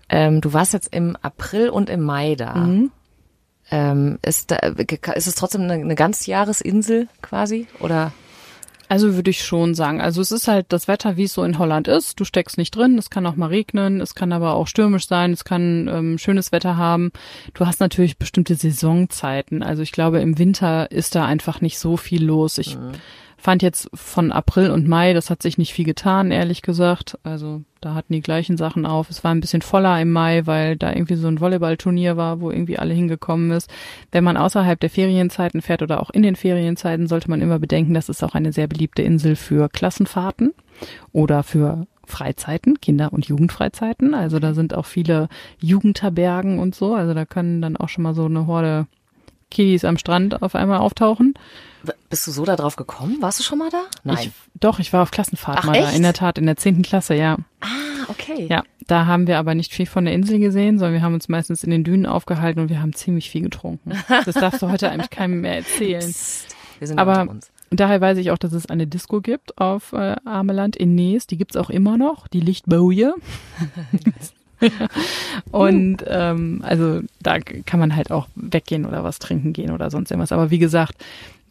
Ähm, 0.09 0.41
du 0.41 0.51
warst 0.53 0.73
jetzt 0.73 0.93
im 0.93 1.15
April 1.21 1.69
und 1.69 1.89
im 1.89 2.01
Mai 2.01 2.35
da. 2.35 2.55
Mhm. 2.55 2.91
Ähm, 3.69 4.19
ist, 4.25 4.51
da, 4.51 4.57
ist 4.57 5.27
es 5.27 5.35
trotzdem 5.35 5.61
eine, 5.61 5.73
eine 5.73 5.95
Ganzjahresinsel 5.95 7.07
quasi? 7.21 7.67
Oder? 7.79 8.11
Also 8.91 9.15
würde 9.15 9.29
ich 9.29 9.45
schon 9.45 9.73
sagen. 9.73 10.01
Also 10.01 10.19
es 10.19 10.33
ist 10.33 10.49
halt 10.49 10.65
das 10.67 10.89
Wetter, 10.89 11.15
wie 11.15 11.23
es 11.23 11.31
so 11.31 11.45
in 11.45 11.57
Holland 11.57 11.87
ist. 11.87 12.19
Du 12.19 12.25
steckst 12.25 12.57
nicht 12.57 12.75
drin. 12.75 12.97
Es 12.97 13.09
kann 13.09 13.25
auch 13.25 13.37
mal 13.37 13.47
regnen. 13.47 14.01
Es 14.01 14.15
kann 14.15 14.33
aber 14.33 14.55
auch 14.55 14.67
stürmisch 14.67 15.07
sein. 15.07 15.31
Es 15.31 15.45
kann 15.45 15.87
ähm, 15.87 16.17
schönes 16.17 16.51
Wetter 16.51 16.75
haben. 16.75 17.13
Du 17.53 17.65
hast 17.65 17.79
natürlich 17.79 18.17
bestimmte 18.17 18.55
Saisonzeiten. 18.55 19.63
Also 19.63 19.81
ich 19.81 19.93
glaube, 19.93 20.19
im 20.19 20.37
Winter 20.37 20.91
ist 20.91 21.15
da 21.15 21.25
einfach 21.25 21.61
nicht 21.61 21.79
so 21.79 21.95
viel 21.95 22.25
los. 22.25 22.57
Ich 22.57 22.77
fand 23.41 23.63
jetzt 23.63 23.89
von 23.93 24.31
April 24.31 24.69
und 24.69 24.87
Mai, 24.87 25.13
das 25.13 25.29
hat 25.29 25.41
sich 25.41 25.57
nicht 25.57 25.73
viel 25.73 25.85
getan, 25.85 26.31
ehrlich 26.31 26.61
gesagt. 26.61 27.17
Also 27.23 27.63
da 27.81 27.95
hatten 27.95 28.13
die 28.13 28.21
gleichen 28.21 28.55
Sachen 28.55 28.85
auf. 28.85 29.09
Es 29.09 29.23
war 29.23 29.33
ein 29.33 29.41
bisschen 29.41 29.63
voller 29.63 29.99
im 29.99 30.11
Mai, 30.11 30.45
weil 30.45 30.77
da 30.77 30.93
irgendwie 30.93 31.15
so 31.15 31.27
ein 31.27 31.39
Volleyballturnier 31.39 32.17
war, 32.17 32.39
wo 32.39 32.51
irgendwie 32.51 32.77
alle 32.77 32.93
hingekommen 32.93 33.51
ist. 33.51 33.69
Wenn 34.11 34.23
man 34.23 34.37
außerhalb 34.37 34.79
der 34.79 34.91
Ferienzeiten 34.91 35.61
fährt 35.61 35.81
oder 35.81 36.01
auch 36.01 36.11
in 36.11 36.21
den 36.21 36.35
Ferienzeiten, 36.35 37.07
sollte 37.07 37.29
man 37.29 37.41
immer 37.41 37.57
bedenken, 37.57 37.95
das 37.95 38.09
ist 38.09 38.23
auch 38.23 38.35
eine 38.35 38.53
sehr 38.53 38.67
beliebte 38.67 39.01
Insel 39.01 39.35
für 39.35 39.69
Klassenfahrten 39.69 40.53
oder 41.11 41.41
für 41.41 41.87
Freizeiten, 42.05 42.79
Kinder- 42.79 43.11
und 43.11 43.25
Jugendfreizeiten. 43.25 44.13
Also 44.13 44.37
da 44.37 44.53
sind 44.53 44.75
auch 44.75 44.85
viele 44.85 45.29
Jugendherbergen 45.59 46.59
und 46.59 46.75
so. 46.75 46.93
Also 46.93 47.15
da 47.15 47.25
können 47.25 47.61
dann 47.61 47.77
auch 47.77 47.89
schon 47.89 48.03
mal 48.03 48.13
so 48.13 48.25
eine 48.25 48.45
Horde 48.45 48.85
Kiddies 49.51 49.85
am 49.85 49.97
Strand 49.97 50.41
auf 50.41 50.55
einmal 50.55 50.79
auftauchen. 50.79 51.35
Bist 52.09 52.27
du 52.27 52.31
so 52.31 52.45
da 52.45 52.55
drauf 52.55 52.75
gekommen? 52.75 53.17
Warst 53.21 53.39
du 53.39 53.43
schon 53.43 53.59
mal 53.59 53.69
da? 53.69 53.83
Nein. 54.03 54.17
Ich, 54.21 54.31
doch, 54.59 54.79
ich 54.79 54.93
war 54.93 55.03
auf 55.03 55.11
Klassenfahrt 55.11 55.59
Ach, 55.59 55.65
mal 55.65 55.73
da, 55.73 55.87
echt? 55.87 55.97
in 55.97 56.03
der 56.03 56.13
Tat, 56.13 56.37
in 56.37 56.45
der 56.45 56.57
zehnten 56.57 56.81
Klasse, 56.81 57.15
ja. 57.15 57.37
ah, 57.61 57.67
okay. 58.07 58.47
Ja, 58.49 58.63
da 58.87 59.05
haben 59.05 59.27
wir 59.27 59.37
aber 59.37 59.55
nicht 59.55 59.73
viel 59.73 59.85
von 59.87 60.05
der 60.05 60.13
Insel 60.13 60.39
gesehen, 60.39 60.77
sondern 60.77 60.93
wir 60.93 61.01
haben 61.01 61.13
uns 61.13 61.29
meistens 61.29 61.63
in 61.63 61.71
den 61.71 61.83
Dünen 61.83 62.05
aufgehalten 62.05 62.61
und 62.61 62.69
wir 62.69 62.81
haben 62.81 62.93
ziemlich 62.93 63.29
viel 63.29 63.41
getrunken. 63.41 63.93
Das 64.25 64.35
darfst 64.35 64.61
du 64.61 64.69
heute 64.69 64.91
eigentlich 64.91 65.09
keinem 65.09 65.41
mehr 65.41 65.57
erzählen. 65.57 66.01
Psst, 66.11 66.55
wir 66.79 66.87
sind 66.87 66.99
Aber 66.99 67.29
uns. 67.29 67.51
Daher 67.71 68.01
weiß 68.01 68.17
ich 68.17 68.31
auch, 68.31 68.37
dass 68.37 68.51
es 68.51 68.65
eine 68.65 68.85
Disco 68.85 69.21
gibt 69.21 69.57
auf 69.57 69.93
äh, 69.93 70.17
Ameland 70.25 70.75
in 70.75 70.93
Nees. 70.93 71.25
Die 71.25 71.37
gibt's 71.37 71.55
auch 71.55 71.69
immer 71.69 71.97
noch, 71.97 72.27
die 72.27 72.41
Lichtboje. 72.41 73.13
und 75.51 76.03
ähm, 76.07 76.61
also 76.65 77.01
da 77.21 77.39
kann 77.39 77.79
man 77.79 77.95
halt 77.95 78.11
auch 78.11 78.27
weggehen 78.35 78.85
oder 78.85 79.03
was 79.03 79.19
trinken 79.19 79.53
gehen 79.53 79.71
oder 79.71 79.89
sonst 79.89 80.11
irgendwas. 80.11 80.31
Aber 80.31 80.51
wie 80.51 80.59
gesagt, 80.59 80.95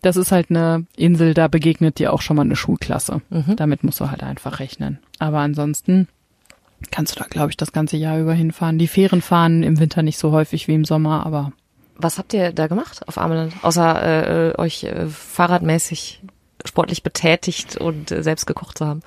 das 0.02 0.16
ist 0.16 0.32
halt 0.32 0.50
eine 0.50 0.86
Insel, 0.96 1.34
da 1.34 1.48
begegnet 1.48 1.98
dir 1.98 2.12
auch 2.12 2.22
schon 2.22 2.36
mal 2.36 2.42
eine 2.42 2.56
Schulklasse. 2.56 3.20
Mhm. 3.30 3.56
Damit 3.56 3.84
musst 3.84 4.00
du 4.00 4.10
halt 4.10 4.22
einfach 4.22 4.60
rechnen. 4.60 4.98
Aber 5.18 5.38
ansonsten 5.38 6.08
kannst 6.90 7.16
du 7.16 7.20
da, 7.20 7.26
glaube 7.28 7.50
ich, 7.50 7.56
das 7.56 7.72
ganze 7.72 7.96
Jahr 7.96 8.18
über 8.18 8.32
hinfahren. 8.32 8.78
Die 8.78 8.88
Fähren 8.88 9.20
fahren 9.20 9.62
im 9.62 9.78
Winter 9.78 10.02
nicht 10.02 10.18
so 10.18 10.32
häufig 10.32 10.68
wie 10.68 10.74
im 10.74 10.84
Sommer, 10.84 11.26
aber 11.26 11.52
Was 11.96 12.16
habt 12.16 12.32
ihr 12.32 12.52
da 12.52 12.66
gemacht 12.66 13.06
auf 13.06 13.18
Ameland? 13.18 13.52
Außer 13.62 14.02
äh, 14.02 14.48
äh, 14.50 14.58
euch 14.58 14.84
äh, 14.84 15.06
fahrradmäßig 15.06 16.22
sportlich 16.64 17.02
betätigt 17.02 17.76
und 17.76 18.10
äh, 18.10 18.22
selbst 18.22 18.46
gekocht 18.46 18.78
zu 18.78 18.86
haben. 18.86 19.00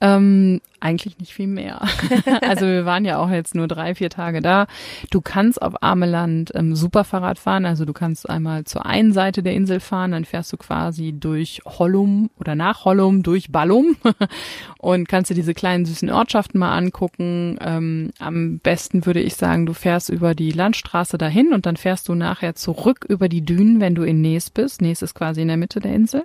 Ähm, 0.00 0.60
eigentlich 0.78 1.18
nicht 1.18 1.34
viel 1.34 1.48
mehr. 1.48 1.80
also 2.42 2.66
wir 2.66 2.84
waren 2.84 3.04
ja 3.04 3.18
auch 3.18 3.30
jetzt 3.30 3.56
nur 3.56 3.66
drei, 3.66 3.96
vier 3.96 4.10
Tage 4.10 4.40
da. 4.40 4.68
Du 5.10 5.20
kannst 5.20 5.60
auf 5.60 5.82
Ameland 5.82 6.52
ähm, 6.54 6.76
Superfahrrad 6.76 7.38
fahren. 7.38 7.66
Also 7.66 7.84
du 7.84 7.92
kannst 7.92 8.30
einmal 8.30 8.62
zur 8.62 8.86
einen 8.86 9.12
Seite 9.12 9.42
der 9.42 9.54
Insel 9.54 9.80
fahren, 9.80 10.12
dann 10.12 10.24
fährst 10.24 10.52
du 10.52 10.56
quasi 10.56 11.12
durch 11.18 11.62
Hollum 11.64 12.30
oder 12.38 12.54
nach 12.54 12.84
Hollum 12.84 13.24
durch 13.24 13.50
Ballum 13.50 13.96
und 14.78 15.08
kannst 15.08 15.30
dir 15.30 15.34
diese 15.34 15.54
kleinen 15.54 15.84
süßen 15.84 16.10
Ortschaften 16.10 16.60
mal 16.60 16.76
angucken. 16.76 17.58
Ähm, 17.60 18.12
am 18.20 18.60
besten 18.60 19.04
würde 19.04 19.20
ich 19.20 19.34
sagen, 19.34 19.66
du 19.66 19.72
fährst 19.72 20.10
über 20.10 20.36
die 20.36 20.52
Landstraße 20.52 21.18
dahin 21.18 21.52
und 21.52 21.66
dann 21.66 21.76
fährst 21.76 22.08
du 22.08 22.14
nachher 22.14 22.54
zurück 22.54 23.04
über 23.08 23.28
die 23.28 23.44
Dünen, 23.44 23.80
wenn 23.80 23.96
du 23.96 24.04
in 24.04 24.20
Nes 24.20 24.50
bist. 24.50 24.80
Nes 24.80 25.02
ist 25.02 25.14
quasi 25.14 25.42
in 25.42 25.48
der 25.48 25.56
Mitte 25.56 25.80
der 25.80 25.92
Insel. 25.92 26.24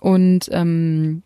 Und 0.00 0.48
ähm, 0.50 1.22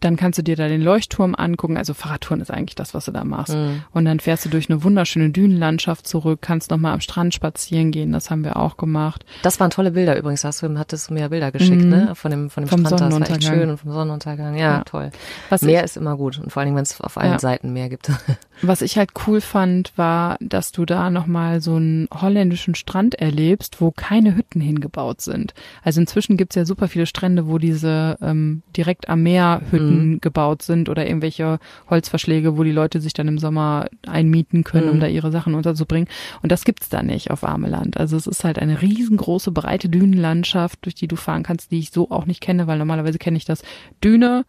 dann 0.00 0.16
kannst 0.16 0.38
du 0.38 0.42
dir 0.42 0.56
da 0.56 0.68
den 0.68 0.82
Leuchtturm 0.82 1.34
angucken. 1.34 1.76
Also 1.76 1.94
Fahrradtouren 1.94 2.40
ist 2.40 2.50
eigentlich 2.50 2.74
das, 2.74 2.94
was 2.94 3.06
du 3.06 3.12
da 3.12 3.24
machst. 3.24 3.54
Mhm. 3.54 3.82
Und 3.92 4.04
dann 4.04 4.20
fährst 4.20 4.44
du 4.44 4.48
durch 4.48 4.70
eine 4.70 4.82
wunderschöne 4.84 5.30
Dünenlandschaft 5.30 6.06
zurück, 6.06 6.40
kannst 6.42 6.70
nochmal 6.70 6.94
am 6.94 7.00
Strand 7.00 7.34
spazieren 7.34 7.90
gehen. 7.90 8.12
Das 8.12 8.30
haben 8.30 8.44
wir 8.44 8.56
auch 8.56 8.76
gemacht. 8.76 9.24
Das 9.42 9.58
waren 9.60 9.70
tolle 9.70 9.92
Bilder 9.92 10.16
übrigens. 10.16 10.44
Hast 10.44 10.62
du, 10.62 10.78
hattest 10.78 11.10
du 11.10 11.14
mir 11.14 11.28
Bilder 11.28 11.52
geschickt, 11.52 11.82
mhm. 11.82 11.88
ne? 11.88 12.14
Von 12.14 12.30
dem, 12.30 12.50
von 12.50 12.64
dem 12.64 12.68
vom 12.68 12.80
Strand. 12.86 13.00
Das 13.00 13.20
war 13.20 13.30
echt 13.30 13.44
schön 13.44 13.70
und 13.70 13.78
vom 13.78 13.92
Sonnenuntergang. 13.92 14.56
Ja, 14.56 14.78
ja. 14.78 14.84
toll. 14.84 15.10
Was 15.48 15.62
Meer 15.62 15.84
ist 15.84 15.96
immer 15.96 16.16
gut. 16.16 16.38
Und 16.38 16.52
vor 16.52 16.60
allen 16.60 16.68
Dingen, 16.68 16.76
wenn 16.76 16.84
es 16.84 17.00
auf 17.00 17.18
allen 17.18 17.32
ja. 17.32 17.38
Seiten 17.38 17.72
Meer 17.72 17.88
gibt. 17.88 18.10
Was 18.62 18.82
ich 18.82 18.98
halt 18.98 19.10
cool 19.26 19.40
fand, 19.40 19.92
war, 19.96 20.36
dass 20.40 20.72
du 20.72 20.84
da 20.84 21.10
nochmal 21.10 21.60
so 21.60 21.76
einen 21.76 22.08
holländischen 22.12 22.74
Strand 22.74 23.14
erlebst, 23.14 23.80
wo 23.80 23.92
keine 23.92 24.34
Hütten 24.34 24.60
hingebaut 24.60 25.20
sind. 25.20 25.54
Also 25.84 26.00
inzwischen 26.00 26.36
gibt's 26.36 26.56
ja 26.56 26.64
super 26.64 26.88
viele 26.88 27.06
Strände, 27.06 27.46
wo 27.46 27.58
diese 27.58 28.18
ähm, 28.20 28.62
direkt 28.76 29.08
am 29.08 29.22
Meer 29.22 29.62
Hütten 29.70 29.87
mhm. 29.90 30.20
gebaut 30.20 30.62
sind 30.62 30.88
oder 30.88 31.06
irgendwelche 31.06 31.58
Holzverschläge, 31.88 32.56
wo 32.56 32.64
die 32.64 32.72
Leute 32.72 33.00
sich 33.00 33.12
dann 33.12 33.28
im 33.28 33.38
Sommer 33.38 33.88
einmieten 34.06 34.64
können, 34.64 34.86
mhm. 34.86 34.92
um 34.92 35.00
da 35.00 35.06
ihre 35.06 35.30
Sachen 35.30 35.54
unterzubringen. 35.54 36.08
Und 36.42 36.52
das 36.52 36.64
gibt's 36.64 36.88
da 36.88 37.02
nicht 37.02 37.30
auf 37.30 37.44
Ameland. 37.44 37.96
Also 37.96 38.16
es 38.16 38.26
ist 38.26 38.44
halt 38.44 38.58
eine 38.58 38.82
riesengroße, 38.82 39.50
breite 39.50 39.88
Dünenlandschaft, 39.88 40.78
durch 40.82 40.94
die 40.94 41.08
du 41.08 41.16
fahren 41.16 41.42
kannst, 41.42 41.70
die 41.70 41.78
ich 41.78 41.90
so 41.90 42.10
auch 42.10 42.26
nicht 42.26 42.40
kenne, 42.40 42.66
weil 42.66 42.78
normalerweise 42.78 43.18
kenne 43.18 43.36
ich 43.36 43.44
das 43.44 43.62
Düne, 44.02 44.44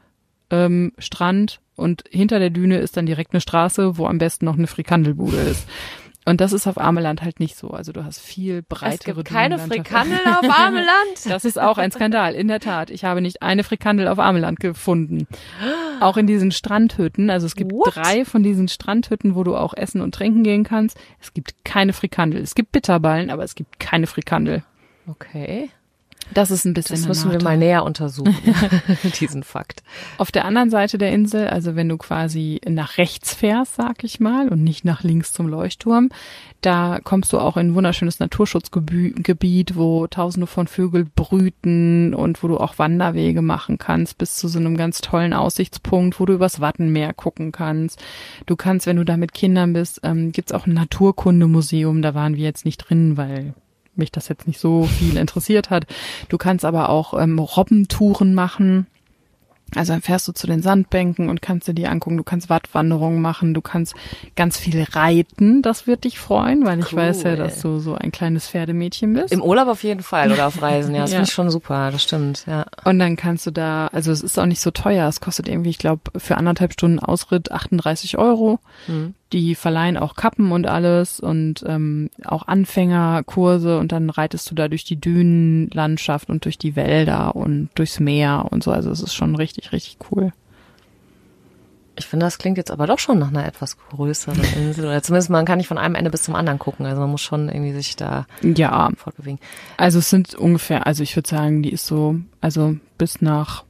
ähm, 0.51 0.93
Strand 0.97 1.61
und 1.75 2.03
hinter 2.09 2.39
der 2.39 2.49
Düne 2.49 2.77
ist 2.77 2.97
dann 2.97 3.05
direkt 3.05 3.33
eine 3.33 3.41
Straße, 3.41 3.97
wo 3.97 4.07
am 4.07 4.17
besten 4.17 4.45
noch 4.45 4.57
eine 4.57 4.67
Frikandelbude 4.67 5.37
ist. 5.37 5.67
Und 6.29 6.41
das 6.41 6.53
ist 6.53 6.67
auf 6.67 6.77
Armeland 6.77 7.23
halt 7.23 7.39
nicht 7.39 7.57
so. 7.57 7.71
Also 7.71 7.91
du 7.91 8.05
hast 8.05 8.19
viel 8.19 8.61
breitere 8.61 9.11
Es 9.11 9.15
gibt 9.15 9.25
keine 9.25 9.57
Frikandel 9.57 10.19
auf 10.27 10.47
Armeland. 10.47 10.89
Das 11.27 11.43
ist 11.43 11.59
auch 11.59 11.79
ein 11.79 11.91
Skandal, 11.91 12.35
in 12.35 12.47
der 12.47 12.59
Tat. 12.59 12.91
Ich 12.91 13.03
habe 13.03 13.19
nicht 13.19 13.41
eine 13.41 13.63
Frikandel 13.63 14.07
auf 14.07 14.19
Armeland 14.19 14.59
gefunden. 14.59 15.27
Auch 15.99 16.17
in 16.17 16.27
diesen 16.27 16.51
Strandhütten. 16.51 17.31
Also 17.31 17.47
es 17.47 17.55
gibt 17.55 17.71
What? 17.71 17.95
drei 17.95 18.25
von 18.25 18.43
diesen 18.43 18.67
Strandhütten, 18.67 19.33
wo 19.33 19.43
du 19.43 19.55
auch 19.55 19.73
essen 19.73 20.01
und 20.01 20.13
trinken 20.13 20.43
gehen 20.43 20.63
kannst. 20.63 20.99
Es 21.19 21.33
gibt 21.33 21.65
keine 21.65 21.93
Frikandel. 21.93 22.41
Es 22.41 22.53
gibt 22.53 22.71
Bitterballen, 22.71 23.31
aber 23.31 23.43
es 23.43 23.55
gibt 23.55 23.79
keine 23.79 24.05
Frikandel. 24.05 24.63
Okay. 25.07 25.71
Das 26.33 26.51
ist 26.51 26.65
ein 26.65 26.73
bisschen. 26.73 26.95
Das 26.95 27.07
müssen 27.07 27.31
wir 27.31 27.41
mal 27.41 27.57
näher 27.57 27.83
untersuchen, 27.83 28.35
diesen 29.19 29.43
Fakt. 29.43 29.83
Auf 30.17 30.31
der 30.31 30.45
anderen 30.45 30.69
Seite 30.69 30.97
der 30.97 31.11
Insel, 31.11 31.47
also 31.47 31.75
wenn 31.75 31.89
du 31.89 31.97
quasi 31.97 32.61
nach 32.67 32.97
rechts 32.97 33.33
fährst, 33.33 33.75
sag 33.75 34.03
ich 34.03 34.19
mal, 34.19 34.49
und 34.49 34.63
nicht 34.63 34.85
nach 34.85 35.03
links 35.03 35.33
zum 35.33 35.47
Leuchtturm, 35.47 36.09
da 36.61 36.99
kommst 37.03 37.31
du 37.33 37.39
auch 37.39 37.57
in 37.57 37.69
ein 37.69 37.75
wunderschönes 37.75 38.19
Naturschutzgebiet, 38.19 39.75
wo 39.75 40.07
tausende 40.07 40.47
von 40.47 40.67
Vögeln 40.67 41.09
brüten 41.15 42.13
und 42.13 42.43
wo 42.43 42.47
du 42.47 42.57
auch 42.57 42.77
Wanderwege 42.77 43.41
machen 43.41 43.77
kannst, 43.77 44.17
bis 44.17 44.35
zu 44.35 44.47
so 44.47 44.59
einem 44.59 44.75
ganz 44.75 44.99
tollen 45.01 45.33
Aussichtspunkt, 45.33 46.19
wo 46.19 46.25
du 46.25 46.33
übers 46.33 46.59
Wattenmeer 46.59 47.13
gucken 47.13 47.51
kannst. 47.51 48.01
Du 48.45 48.55
kannst, 48.55 48.87
wenn 48.87 48.97
du 48.97 49.05
da 49.05 49.17
mit 49.17 49.33
Kindern 49.33 49.73
bist, 49.73 50.01
ähm, 50.03 50.31
gibt's 50.31 50.51
auch 50.51 50.67
ein 50.67 50.73
Naturkundemuseum, 50.73 52.01
da 52.01 52.13
waren 52.13 52.35
wir 52.35 52.43
jetzt 52.43 52.65
nicht 52.65 52.77
drin, 52.77 53.15
weil 53.17 53.53
mich 53.99 54.11
das 54.11 54.27
jetzt 54.27 54.47
nicht 54.47 54.59
so 54.59 54.83
viel 54.83 55.17
interessiert 55.17 55.69
hat. 55.69 55.85
Du 56.29 56.37
kannst 56.37 56.65
aber 56.65 56.89
auch 56.89 57.19
ähm, 57.19 57.37
Robbentouren 57.39 58.33
machen. 58.33 58.87
Also 59.75 59.93
dann 59.93 60.01
fährst 60.01 60.27
du 60.27 60.31
zu 60.31 60.47
den 60.47 60.61
Sandbänken 60.61 61.29
und 61.29 61.41
kannst 61.41 61.67
dir 61.67 61.73
die 61.73 61.87
angucken. 61.87 62.17
Du 62.17 62.23
kannst 62.23 62.49
Wattwanderungen 62.49 63.21
machen. 63.21 63.53
Du 63.53 63.61
kannst 63.61 63.93
ganz 64.35 64.57
viel 64.57 64.83
reiten. 64.91 65.61
Das 65.61 65.85
wird 65.85 66.05
dich 66.05 66.17
freuen, 66.17 66.65
weil 66.65 66.79
ich 66.79 66.95
weiß 66.95 67.23
ja, 67.23 67.35
dass 67.35 67.61
du 67.61 67.79
so 67.79 67.95
ein 67.95 68.11
kleines 68.11 68.47
Pferdemädchen 68.47 69.13
bist. 69.13 69.31
Im 69.31 69.43
Urlaub 69.43 69.67
auf 69.67 69.83
jeden 69.83 70.01
Fall 70.01 70.31
oder 70.31 70.47
auf 70.47 70.61
Reisen. 70.61 70.95
Ja, 70.95 71.01
das 71.01 71.11
ja. 71.11 71.17
finde 71.17 71.29
ich 71.29 71.33
schon 71.33 71.51
super. 71.51 71.91
Das 71.91 72.03
stimmt, 72.03 72.45
ja. 72.47 72.65
Und 72.83 72.99
dann 72.99 73.15
kannst 73.15 73.45
du 73.45 73.51
da, 73.51 73.87
also 73.87 74.11
es 74.11 74.21
ist 74.21 74.39
auch 74.39 74.45
nicht 74.45 74.61
so 74.61 74.71
teuer. 74.71 75.07
Es 75.07 75.21
kostet 75.21 75.47
irgendwie, 75.47 75.69
ich 75.69 75.77
glaube, 75.77 76.01
für 76.17 76.37
anderthalb 76.37 76.73
Stunden 76.73 76.99
Ausritt 76.99 77.51
38 77.51 78.17
Euro. 78.17 78.59
Mhm 78.87 79.13
die 79.33 79.55
verleihen 79.55 79.97
auch 79.97 80.15
Kappen 80.15 80.51
und 80.51 80.67
alles 80.67 81.19
und 81.19 81.63
ähm, 81.67 82.09
auch 82.25 82.47
Anfängerkurse 82.47 83.77
und 83.77 83.91
dann 83.91 84.09
reitest 84.09 84.49
du 84.49 84.55
da 84.55 84.67
durch 84.67 84.83
die 84.83 84.99
Dünenlandschaft 84.99 86.29
und 86.29 86.45
durch 86.45 86.57
die 86.57 86.75
Wälder 86.75 87.35
und 87.35 87.69
durchs 87.75 87.99
Meer 87.99 88.47
und 88.49 88.63
so. 88.63 88.71
Also 88.71 88.89
es 88.89 89.01
ist 89.01 89.13
schon 89.13 89.35
richtig, 89.35 89.71
richtig 89.71 89.97
cool. 90.11 90.31
Ich 91.95 92.07
finde, 92.07 92.25
das 92.25 92.37
klingt 92.37 92.57
jetzt 92.57 92.71
aber 92.71 92.87
doch 92.87 92.97
schon 92.97 93.19
nach 93.19 93.27
einer 93.27 93.45
etwas 93.45 93.77
größeren 93.77 94.39
Insel. 94.55 94.85
Oder 94.85 95.03
zumindest 95.03 95.29
man 95.29 95.45
kann 95.45 95.57
nicht 95.57 95.67
von 95.67 95.77
einem 95.77 95.95
Ende 95.95 96.09
bis 96.09 96.23
zum 96.23 96.33
anderen 96.33 96.57
gucken. 96.57 96.85
Also 96.85 97.01
man 97.01 97.11
muss 97.11 97.21
schon 97.21 97.49
irgendwie 97.49 97.73
sich 97.73 97.97
da 97.97 98.25
ja. 98.41 98.89
fortbewegen. 98.95 99.39
Also 99.77 99.99
es 99.99 100.09
sind 100.09 100.33
ungefähr, 100.33 100.87
also 100.87 101.03
ich 101.03 101.15
würde 101.15 101.29
sagen, 101.29 101.61
die 101.61 101.71
ist 101.71 101.85
so, 101.85 102.15
also 102.41 102.77
bis 102.97 103.21
nach 103.21 103.65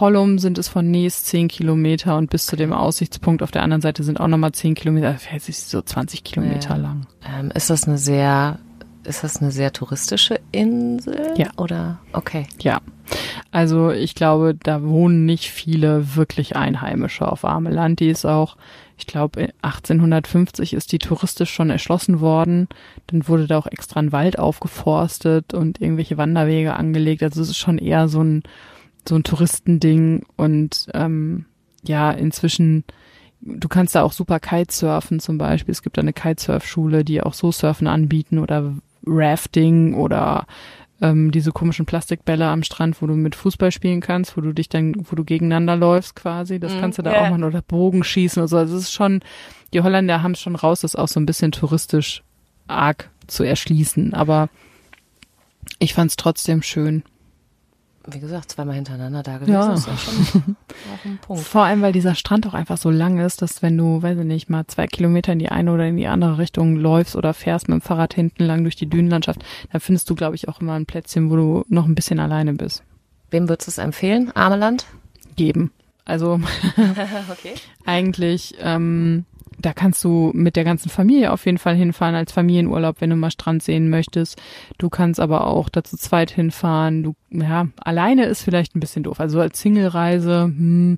Hollum 0.00 0.38
sind 0.38 0.56
es 0.58 0.68
von 0.68 0.90
Nees 0.90 1.24
zehn 1.24 1.48
Kilometer 1.48 2.16
und 2.16 2.30
bis 2.30 2.46
zu 2.46 2.56
dem 2.56 2.72
Aussichtspunkt 2.72 3.42
auf 3.42 3.50
der 3.50 3.62
anderen 3.62 3.82
Seite 3.82 4.02
sind 4.02 4.20
auch 4.20 4.28
nochmal 4.28 4.52
zehn 4.52 4.74
Kilometer. 4.74 5.16
Das 5.32 5.48
ist 5.48 5.68
so 5.68 5.82
20 5.82 6.24
Kilometer 6.24 6.70
ja. 6.70 6.76
lang. 6.76 7.06
Ähm, 7.28 7.50
ist 7.54 7.68
das 7.68 7.86
eine 7.86 7.98
sehr, 7.98 8.58
ist 9.04 9.22
das 9.22 9.42
eine 9.42 9.50
sehr 9.50 9.72
touristische 9.72 10.40
Insel? 10.50 11.34
Ja. 11.36 11.50
Oder? 11.58 11.98
Okay. 12.12 12.46
Ja. 12.60 12.80
Also 13.50 13.90
ich 13.90 14.14
glaube, 14.14 14.56
da 14.60 14.82
wohnen 14.82 15.26
nicht 15.26 15.50
viele 15.50 16.16
wirklich 16.16 16.56
Einheimische 16.56 17.30
auf 17.30 17.44
Armeland. 17.44 18.00
Die 18.00 18.08
ist 18.08 18.24
auch, 18.24 18.56
ich 18.96 19.06
glaube, 19.06 19.50
1850 19.60 20.72
ist 20.72 20.92
die 20.92 20.98
touristisch 20.98 21.52
schon 21.52 21.68
erschlossen 21.68 22.20
worden. 22.20 22.68
Dann 23.08 23.28
wurde 23.28 23.46
da 23.46 23.58
auch 23.58 23.66
extra 23.66 24.00
ein 24.00 24.12
Wald 24.12 24.38
aufgeforstet 24.38 25.52
und 25.52 25.82
irgendwelche 25.82 26.16
Wanderwege 26.16 26.74
angelegt. 26.74 27.22
Also 27.22 27.42
es 27.42 27.50
ist 27.50 27.58
schon 27.58 27.76
eher 27.76 28.08
so 28.08 28.22
ein 28.22 28.42
so 29.08 29.14
ein 29.14 29.24
Touristending 29.24 30.24
und 30.36 30.88
ähm, 30.94 31.46
ja, 31.84 32.10
inzwischen, 32.12 32.84
du 33.40 33.68
kannst 33.68 33.94
da 33.94 34.02
auch 34.02 34.12
super 34.12 34.38
Kitesurfen 34.38 35.20
zum 35.20 35.38
Beispiel. 35.38 35.72
Es 35.72 35.82
gibt 35.82 35.96
da 35.96 36.02
eine 36.02 36.12
Kitesurfschule, 36.12 37.04
die 37.04 37.22
auch 37.22 37.34
so 37.34 37.50
Surfen 37.50 37.86
anbieten 37.86 38.38
oder 38.38 38.74
Rafting 39.04 39.94
oder 39.94 40.46
ähm, 41.00 41.32
diese 41.32 41.50
komischen 41.50 41.84
Plastikbälle 41.84 42.46
am 42.46 42.62
Strand, 42.62 43.02
wo 43.02 43.06
du 43.06 43.14
mit 43.14 43.34
Fußball 43.34 43.72
spielen 43.72 44.00
kannst, 44.00 44.36
wo 44.36 44.40
du 44.40 44.52
dich 44.52 44.68
dann, 44.68 44.94
wo 44.96 45.16
du 45.16 45.24
gegeneinander 45.24 45.74
läufst 45.74 46.14
quasi. 46.14 46.60
Das 46.60 46.74
mm, 46.74 46.78
kannst 46.78 46.98
du 46.98 47.02
da 47.02 47.10
yeah. 47.10 47.20
auch 47.20 47.30
machen 47.30 47.44
oder 47.44 47.60
Bogen 47.60 48.04
schießen 48.04 48.40
oder 48.40 48.48
so. 48.48 48.56
Also 48.56 48.76
es 48.76 48.84
ist 48.84 48.92
schon, 48.92 49.20
die 49.74 49.80
Holländer 49.80 50.22
haben 50.22 50.32
es 50.32 50.40
schon 50.40 50.54
raus, 50.54 50.82
das 50.82 50.94
auch 50.94 51.08
so 51.08 51.18
ein 51.18 51.26
bisschen 51.26 51.50
touristisch 51.50 52.22
arg 52.68 53.10
zu 53.26 53.42
erschließen. 53.42 54.14
Aber 54.14 54.48
ich 55.80 55.94
fand 55.94 56.10
es 56.12 56.16
trotzdem 56.16 56.62
schön 56.62 57.02
wie 58.06 58.18
gesagt, 58.18 58.50
zweimal 58.50 58.74
hintereinander 58.74 59.22
da 59.22 59.38
gewesen 59.38 59.52
ja. 59.52 59.72
ist 59.72 59.86
ja 59.86 59.96
schon 59.96 60.22
auch 60.92 61.04
ein 61.04 61.18
Punkt. 61.18 61.44
Vor 61.44 61.64
allem, 61.64 61.82
weil 61.82 61.92
dieser 61.92 62.14
Strand 62.14 62.46
auch 62.46 62.54
einfach 62.54 62.76
so 62.76 62.90
lang 62.90 63.18
ist, 63.18 63.42
dass 63.42 63.62
wenn 63.62 63.76
du, 63.76 64.02
weiß 64.02 64.18
ich 64.18 64.24
nicht, 64.24 64.50
mal 64.50 64.66
zwei 64.66 64.86
Kilometer 64.86 65.32
in 65.32 65.38
die 65.38 65.48
eine 65.48 65.72
oder 65.72 65.86
in 65.86 65.96
die 65.96 66.08
andere 66.08 66.38
Richtung 66.38 66.76
läufst 66.76 67.14
oder 67.14 67.32
fährst 67.34 67.68
mit 67.68 67.80
dem 67.80 67.80
Fahrrad 67.80 68.14
hinten 68.14 68.44
lang 68.44 68.62
durch 68.64 68.76
die 68.76 68.88
Dünenlandschaft, 68.88 69.44
dann 69.70 69.80
findest 69.80 70.10
du, 70.10 70.14
glaube 70.14 70.34
ich, 70.34 70.48
auch 70.48 70.60
immer 70.60 70.74
ein 70.74 70.86
Plätzchen, 70.86 71.30
wo 71.30 71.36
du 71.36 71.64
noch 71.68 71.86
ein 71.86 71.94
bisschen 71.94 72.18
alleine 72.18 72.54
bist. 72.54 72.82
Wem 73.30 73.48
würdest 73.48 73.68
du 73.68 73.70
es 73.70 73.78
empfehlen? 73.78 74.30
Armeland? 74.34 74.86
Geben. 75.36 75.72
Also 76.04 76.40
okay. 77.30 77.54
eigentlich 77.86 78.56
ähm, 78.60 79.24
da 79.62 79.72
kannst 79.72 80.02
du 80.04 80.30
mit 80.34 80.56
der 80.56 80.64
ganzen 80.64 80.90
Familie 80.90 81.32
auf 81.32 81.46
jeden 81.46 81.58
Fall 81.58 81.74
hinfahren 81.74 82.14
als 82.14 82.32
Familienurlaub, 82.32 83.00
wenn 83.00 83.10
du 83.10 83.16
mal 83.16 83.30
Strand 83.30 83.62
sehen 83.62 83.88
möchtest. 83.88 84.40
Du 84.78 84.90
kannst 84.90 85.20
aber 85.20 85.46
auch 85.46 85.68
dazu 85.68 85.96
zweit 85.96 86.30
hinfahren. 86.30 87.02
Du, 87.02 87.14
ja, 87.30 87.68
alleine 87.78 88.26
ist 88.26 88.42
vielleicht 88.42 88.74
ein 88.76 88.80
bisschen 88.80 89.02
doof. 89.02 89.20
Also 89.20 89.40
als 89.40 89.60
Single-Reise, 89.60 90.44
hm, 90.44 90.96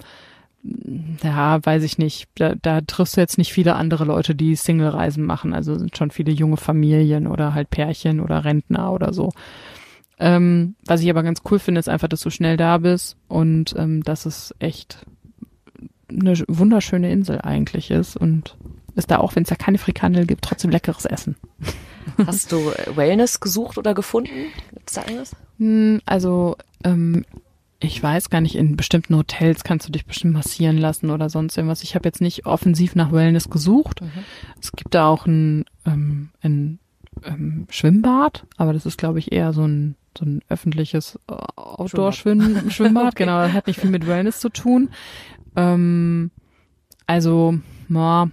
ja, 1.23 1.64
weiß 1.64 1.83
ich 1.83 1.99
nicht. 1.99 2.28
Da, 2.37 2.54
da 2.54 2.80
triffst 2.80 3.16
du 3.16 3.21
jetzt 3.21 3.38
nicht 3.38 3.52
viele 3.52 3.76
andere 3.76 4.04
Leute, 4.04 4.35
die 4.35 4.56
Single-Reisen 4.56 5.25
machen. 5.25 5.52
Also 5.52 5.76
sind 5.76 5.97
schon 5.97 6.11
viele 6.11 6.33
junge 6.33 6.56
Familien 6.56 7.26
oder 7.26 7.54
halt 7.54 7.71
Pärchen 7.71 8.21
oder 8.21 8.44
Rentner 8.44 8.92
oder 8.92 9.12
so. 9.12 9.30
Ähm, 10.18 10.76
was 10.87 11.02
ich 11.02 11.11
aber 11.11 11.23
ganz 11.23 11.42
cool 11.50 11.59
finde, 11.59 11.80
ist 11.80 11.88
einfach, 11.88 12.09
dass 12.09 12.21
du 12.21 12.30
schnell 12.30 12.56
da 12.56 12.78
bist 12.78 13.16
und 13.28 13.75
ähm, 13.76 14.02
dass 14.02 14.26
es 14.26 14.54
echt 14.59 15.04
eine 16.18 16.35
wunderschöne 16.49 17.11
Insel 17.11 17.40
eigentlich 17.40 17.90
ist 17.90 18.16
und 18.16 18.56
ist 18.94 19.11
da 19.11 19.18
auch, 19.18 19.35
wenn 19.35 19.42
es 19.42 19.49
da 19.49 19.56
keine 19.56 19.78
Frikandel 19.78 20.26
gibt, 20.26 20.44
trotzdem 20.44 20.71
leckeres 20.71 21.04
Essen. 21.04 21.37
Hast 22.26 22.52
du 22.52 22.71
äh, 22.71 22.97
Wellness 22.97 23.40
gesucht 23.40 23.78
oder 23.78 23.94
gefunden? 23.94 24.52
Gibt's 24.73 24.94
da 24.94 25.02
irgendwas? 25.02 25.35
Hm, 25.59 26.00
also 26.06 26.56
ähm, 26.85 27.25
ich 27.80 28.02
weiß 28.02 28.30
gar 28.30 28.40
nicht, 28.40 28.54
in 28.54 28.76
bestimmten 28.76 29.16
Hotels 29.16 29.64
kannst 29.64 29.88
du 29.88 29.92
dich 29.92 30.06
bestimmt 30.06 30.33
massieren 30.33 30.78
lassen 30.78 31.11
oder 31.11 31.28
sonst 31.28 31.56
irgendwas. 31.56 31.83
Ich 31.83 31.94
habe 31.94 32.09
jetzt 32.09 32.21
nicht 32.21 32.47
offensiv 32.47 32.94
nach 32.94 33.12
Wellness 33.12 33.50
gesucht. 33.50 34.00
Mhm. 34.00 34.11
Es 34.61 34.73
gibt 34.73 34.94
da 34.94 35.09
auch 35.09 35.26
ein, 35.26 35.64
ähm, 35.85 36.30
ein 36.42 36.78
ähm, 37.25 37.66
Schwimmbad, 37.71 38.47
aber 38.56 38.73
das 38.73 38.87
ist, 38.87 38.99
glaube 38.99 39.18
ich, 39.18 39.33
eher 39.33 39.52
so 39.52 39.66
ein 39.66 39.97
so 40.16 40.25
ein 40.25 40.42
öffentliches 40.49 41.18
äh, 41.28 41.33
Outdoor-Schwimmbad. 41.56 42.73
Schwimmbad, 42.73 43.16
genau, 43.16 43.49
hat 43.52 43.66
nicht 43.66 43.80
viel 43.80 43.90
mit 43.90 44.06
Wellness 44.06 44.40
zu 44.40 44.49
tun. 44.49 44.90
Ähm, 45.57 46.31
also, 47.07 47.59
na, 47.89 48.31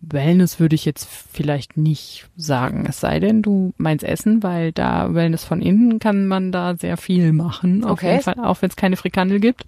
Wellness 0.00 0.60
würde 0.60 0.74
ich 0.74 0.84
jetzt 0.84 1.06
vielleicht 1.06 1.76
nicht 1.76 2.26
sagen. 2.36 2.86
Es 2.88 3.00
sei 3.00 3.20
denn, 3.20 3.42
du 3.42 3.72
meinst 3.76 4.04
Essen, 4.04 4.42
weil 4.42 4.72
da 4.72 5.14
Wellness 5.14 5.44
von 5.44 5.60
innen 5.60 5.98
kann 5.98 6.26
man 6.26 6.52
da 6.52 6.76
sehr 6.76 6.96
viel 6.96 7.32
machen. 7.32 7.84
Auf 7.84 7.92
okay. 7.92 8.12
jeden 8.12 8.22
Fall, 8.22 8.38
auch 8.40 8.60
wenn 8.62 8.70
es 8.70 8.76
keine 8.76 8.96
Frikandel 8.96 9.40
gibt. 9.40 9.64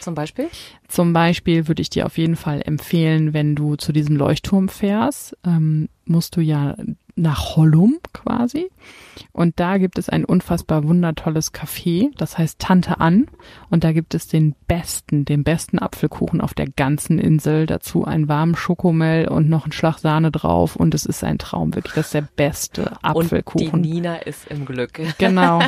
Zum 0.00 0.14
Beispiel? 0.14 0.48
Zum 0.88 1.12
Beispiel 1.12 1.66
würde 1.68 1.82
ich 1.82 1.90
dir 1.90 2.06
auf 2.06 2.18
jeden 2.18 2.36
Fall 2.36 2.60
empfehlen, 2.64 3.32
wenn 3.32 3.54
du 3.54 3.76
zu 3.76 3.92
diesem 3.92 4.16
Leuchtturm 4.16 4.68
fährst, 4.68 5.36
ähm, 5.46 5.88
musst 6.04 6.36
du 6.36 6.40
ja 6.40 6.76
nach 7.16 7.56
Hollum 7.56 7.98
quasi. 8.12 8.70
Und 9.32 9.60
da 9.60 9.78
gibt 9.78 9.98
es 9.98 10.08
ein 10.08 10.24
unfassbar 10.24 10.86
wundertolles 10.86 11.52
Café, 11.52 12.10
das 12.16 12.38
heißt 12.38 12.58
Tante 12.58 13.00
An. 13.00 13.28
Und 13.70 13.84
da 13.84 13.92
gibt 13.92 14.14
es 14.14 14.26
den 14.26 14.54
besten, 14.66 15.24
den 15.24 15.44
besten 15.44 15.78
Apfelkuchen 15.78 16.40
auf 16.40 16.54
der 16.54 16.68
ganzen 16.68 17.18
Insel. 17.18 17.66
Dazu 17.66 18.04
einen 18.04 18.28
warmen 18.28 18.56
Schokomel 18.56 19.28
und 19.28 19.48
noch 19.48 19.64
einen 19.64 19.72
Schlag 19.72 19.98
Sahne 19.98 20.30
drauf. 20.30 20.76
Und 20.76 20.94
es 20.94 21.06
ist 21.06 21.22
ein 21.24 21.38
Traum, 21.38 21.74
wirklich. 21.74 21.94
Das 21.94 22.06
ist 22.06 22.14
der 22.14 22.28
beste 22.36 22.92
Apfelkuchen. 23.02 23.70
Und 23.70 23.82
die 23.82 23.92
Nina 23.94 24.16
ist 24.16 24.48
im 24.48 24.64
Glück. 24.64 25.00
Genau. 25.18 25.60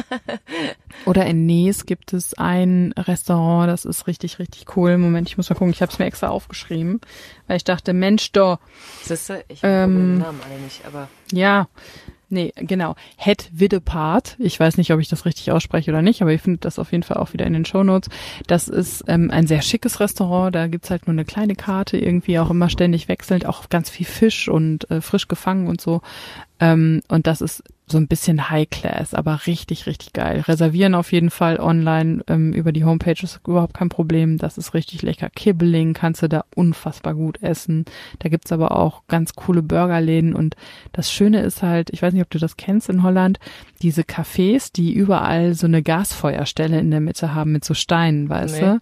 Oder 1.06 1.26
in 1.26 1.46
Nees 1.46 1.86
gibt 1.86 2.12
es 2.12 2.34
ein 2.34 2.92
Restaurant, 2.96 3.68
das 3.68 3.84
ist 3.84 4.06
richtig, 4.06 4.38
richtig 4.38 4.76
cool. 4.76 4.98
Moment, 4.98 5.28
ich 5.28 5.36
muss 5.36 5.50
mal 5.50 5.56
gucken. 5.56 5.72
Ich 5.72 5.82
habe 5.82 5.92
es 5.92 5.98
mir 5.98 6.06
extra 6.06 6.28
aufgeschrieben, 6.28 7.00
weil 7.46 7.56
ich 7.56 7.64
dachte, 7.64 7.92
Mensch, 7.92 8.32
doch. 8.32 8.58
Siehste, 9.02 9.44
ich 9.48 9.62
habe 9.62 9.72
ähm, 9.72 9.94
den 9.94 10.18
Namen 10.18 10.40
alle 10.44 10.60
nicht, 10.60 10.84
aber 10.86 11.08
ja, 11.32 11.68
nee, 12.28 12.52
genau. 12.56 12.94
Het 13.16 13.48
Widdepart. 13.52 14.36
Ich 14.38 14.58
weiß 14.58 14.76
nicht, 14.76 14.92
ob 14.92 15.00
ich 15.00 15.08
das 15.08 15.24
richtig 15.24 15.52
ausspreche 15.52 15.90
oder 15.90 16.02
nicht, 16.02 16.22
aber 16.22 16.32
ihr 16.32 16.38
findet 16.38 16.64
das 16.64 16.78
auf 16.78 16.92
jeden 16.92 17.04
Fall 17.04 17.18
auch 17.18 17.32
wieder 17.32 17.46
in 17.46 17.52
den 17.52 17.64
Show 17.64 17.84
Notes. 17.84 18.10
Das 18.46 18.68
ist 18.68 19.04
ähm, 19.06 19.30
ein 19.30 19.46
sehr 19.46 19.62
schickes 19.62 20.00
Restaurant. 20.00 20.54
Da 20.54 20.66
gibt's 20.66 20.90
halt 20.90 21.06
nur 21.06 21.14
eine 21.14 21.24
kleine 21.24 21.54
Karte, 21.54 21.98
irgendwie 21.98 22.38
auch 22.38 22.50
immer 22.50 22.68
ständig 22.68 23.08
wechselnd, 23.08 23.46
auch 23.46 23.68
ganz 23.68 23.90
viel 23.90 24.06
Fisch 24.06 24.48
und 24.48 24.90
äh, 24.90 25.00
frisch 25.00 25.28
gefangen 25.28 25.68
und 25.68 25.80
so. 25.80 26.02
Ähm, 26.60 27.02
und 27.08 27.26
das 27.26 27.40
ist 27.40 27.62
so 27.88 27.98
ein 27.98 28.08
bisschen 28.08 28.50
High 28.50 28.68
Class, 28.68 29.14
aber 29.14 29.46
richtig, 29.46 29.86
richtig 29.86 30.12
geil. 30.12 30.40
Reservieren 30.40 30.96
auf 30.96 31.12
jeden 31.12 31.30
Fall 31.30 31.60
online 31.60 32.24
ähm, 32.26 32.52
über 32.52 32.72
die 32.72 32.84
Homepage 32.84 33.22
ist 33.22 33.40
überhaupt 33.46 33.74
kein 33.74 33.88
Problem. 33.88 34.38
Das 34.38 34.58
ist 34.58 34.74
richtig 34.74 35.02
lecker. 35.02 35.30
Kibbeling 35.30 35.94
kannst 35.94 36.22
du 36.22 36.28
da 36.28 36.44
unfassbar 36.56 37.14
gut 37.14 37.40
essen. 37.42 37.84
Da 38.18 38.28
gibt's 38.28 38.50
aber 38.50 38.72
auch 38.76 39.02
ganz 39.06 39.34
coole 39.34 39.62
Burgerläden 39.62 40.34
und 40.34 40.56
das 40.92 41.12
Schöne 41.12 41.42
ist 41.42 41.62
halt, 41.62 41.90
ich 41.90 42.02
weiß 42.02 42.12
nicht, 42.12 42.22
ob 42.22 42.30
du 42.30 42.38
das 42.38 42.56
kennst 42.56 42.88
in 42.88 43.04
Holland, 43.04 43.38
diese 43.82 44.02
Cafés, 44.02 44.72
die 44.72 44.92
überall 44.92 45.54
so 45.54 45.68
eine 45.68 45.82
Gasfeuerstelle 45.82 46.80
in 46.80 46.90
der 46.90 47.00
Mitte 47.00 47.34
haben 47.34 47.52
mit 47.52 47.64
so 47.64 47.74
Steinen, 47.74 48.28
weißt 48.28 48.60
nee. 48.60 48.66
du? 48.66 48.80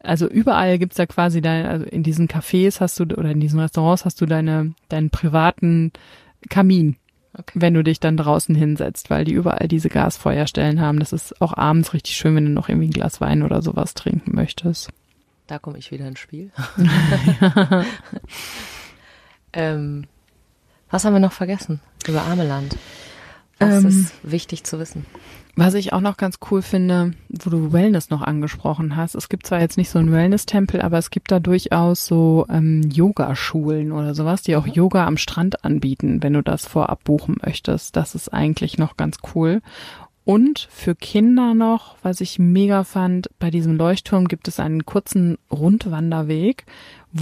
Also 0.00 0.26
überall 0.26 0.78
gibt's 0.78 0.96
da 0.96 1.04
quasi 1.04 1.42
dein, 1.42 1.66
also 1.66 1.84
in 1.84 2.02
diesen 2.02 2.28
Cafés 2.28 2.80
hast 2.80 2.98
du 2.98 3.04
oder 3.04 3.30
in 3.30 3.40
diesen 3.40 3.60
Restaurants 3.60 4.06
hast 4.06 4.22
du 4.22 4.26
deine, 4.26 4.72
deinen 4.88 5.10
privaten 5.10 5.92
Kamin 6.48 6.96
Okay. 7.36 7.52
Wenn 7.54 7.74
du 7.74 7.84
dich 7.84 8.00
dann 8.00 8.16
draußen 8.16 8.54
hinsetzt, 8.54 9.10
weil 9.10 9.24
die 9.24 9.32
überall 9.32 9.68
diese 9.68 9.88
Gasfeuerstellen 9.88 10.80
haben. 10.80 10.98
Das 10.98 11.12
ist 11.12 11.40
auch 11.40 11.56
abends 11.56 11.92
richtig 11.92 12.16
schön, 12.16 12.34
wenn 12.34 12.46
du 12.46 12.50
noch 12.50 12.68
irgendwie 12.68 12.88
ein 12.88 12.92
Glas 12.92 13.20
Wein 13.20 13.42
oder 13.42 13.62
sowas 13.62 13.94
trinken 13.94 14.34
möchtest. 14.34 14.88
Da 15.46 15.58
komme 15.58 15.78
ich 15.78 15.90
wieder 15.90 16.06
ins 16.06 16.18
Spiel. 16.18 16.50
ähm, 19.52 20.06
was 20.90 21.04
haben 21.04 21.12
wir 21.12 21.20
noch 21.20 21.32
vergessen 21.32 21.80
über 22.06 22.22
Ameland? 22.22 22.76
Was 23.58 23.84
ähm, 23.84 23.88
ist 23.88 24.12
wichtig 24.22 24.64
zu 24.64 24.78
wissen? 24.78 25.06
Was 25.56 25.74
ich 25.74 25.92
auch 25.92 26.00
noch 26.00 26.16
ganz 26.16 26.38
cool 26.50 26.62
finde, 26.62 27.14
wo 27.28 27.50
du 27.50 27.72
Wellness 27.72 28.10
noch 28.10 28.22
angesprochen 28.22 28.94
hast. 28.94 29.16
Es 29.16 29.28
gibt 29.28 29.44
zwar 29.44 29.60
jetzt 29.60 29.76
nicht 29.76 29.90
so 29.90 29.98
einen 29.98 30.12
Wellness-Tempel, 30.12 30.80
aber 30.80 30.98
es 30.98 31.10
gibt 31.10 31.32
da 31.32 31.40
durchaus 31.40 32.06
so 32.06 32.46
ähm, 32.48 32.88
Yoga-Schulen 32.88 33.90
oder 33.90 34.14
sowas, 34.14 34.42
die 34.42 34.54
auch 34.54 34.66
mhm. 34.66 34.72
Yoga 34.72 35.04
am 35.04 35.16
Strand 35.16 35.64
anbieten, 35.64 36.22
wenn 36.22 36.34
du 36.34 36.42
das 36.44 36.64
vorab 36.64 37.02
buchen 37.02 37.38
möchtest. 37.44 37.96
Das 37.96 38.14
ist 38.14 38.32
eigentlich 38.32 38.78
noch 38.78 38.96
ganz 38.96 39.16
cool. 39.34 39.60
Und 40.28 40.68
für 40.70 40.94
Kinder 40.94 41.54
noch, 41.54 41.96
was 42.02 42.20
ich 42.20 42.38
mega 42.38 42.84
fand, 42.84 43.30
bei 43.38 43.50
diesem 43.50 43.76
Leuchtturm 43.76 44.28
gibt 44.28 44.46
es 44.46 44.60
einen 44.60 44.84
kurzen 44.84 45.38
Rundwanderweg, 45.50 46.66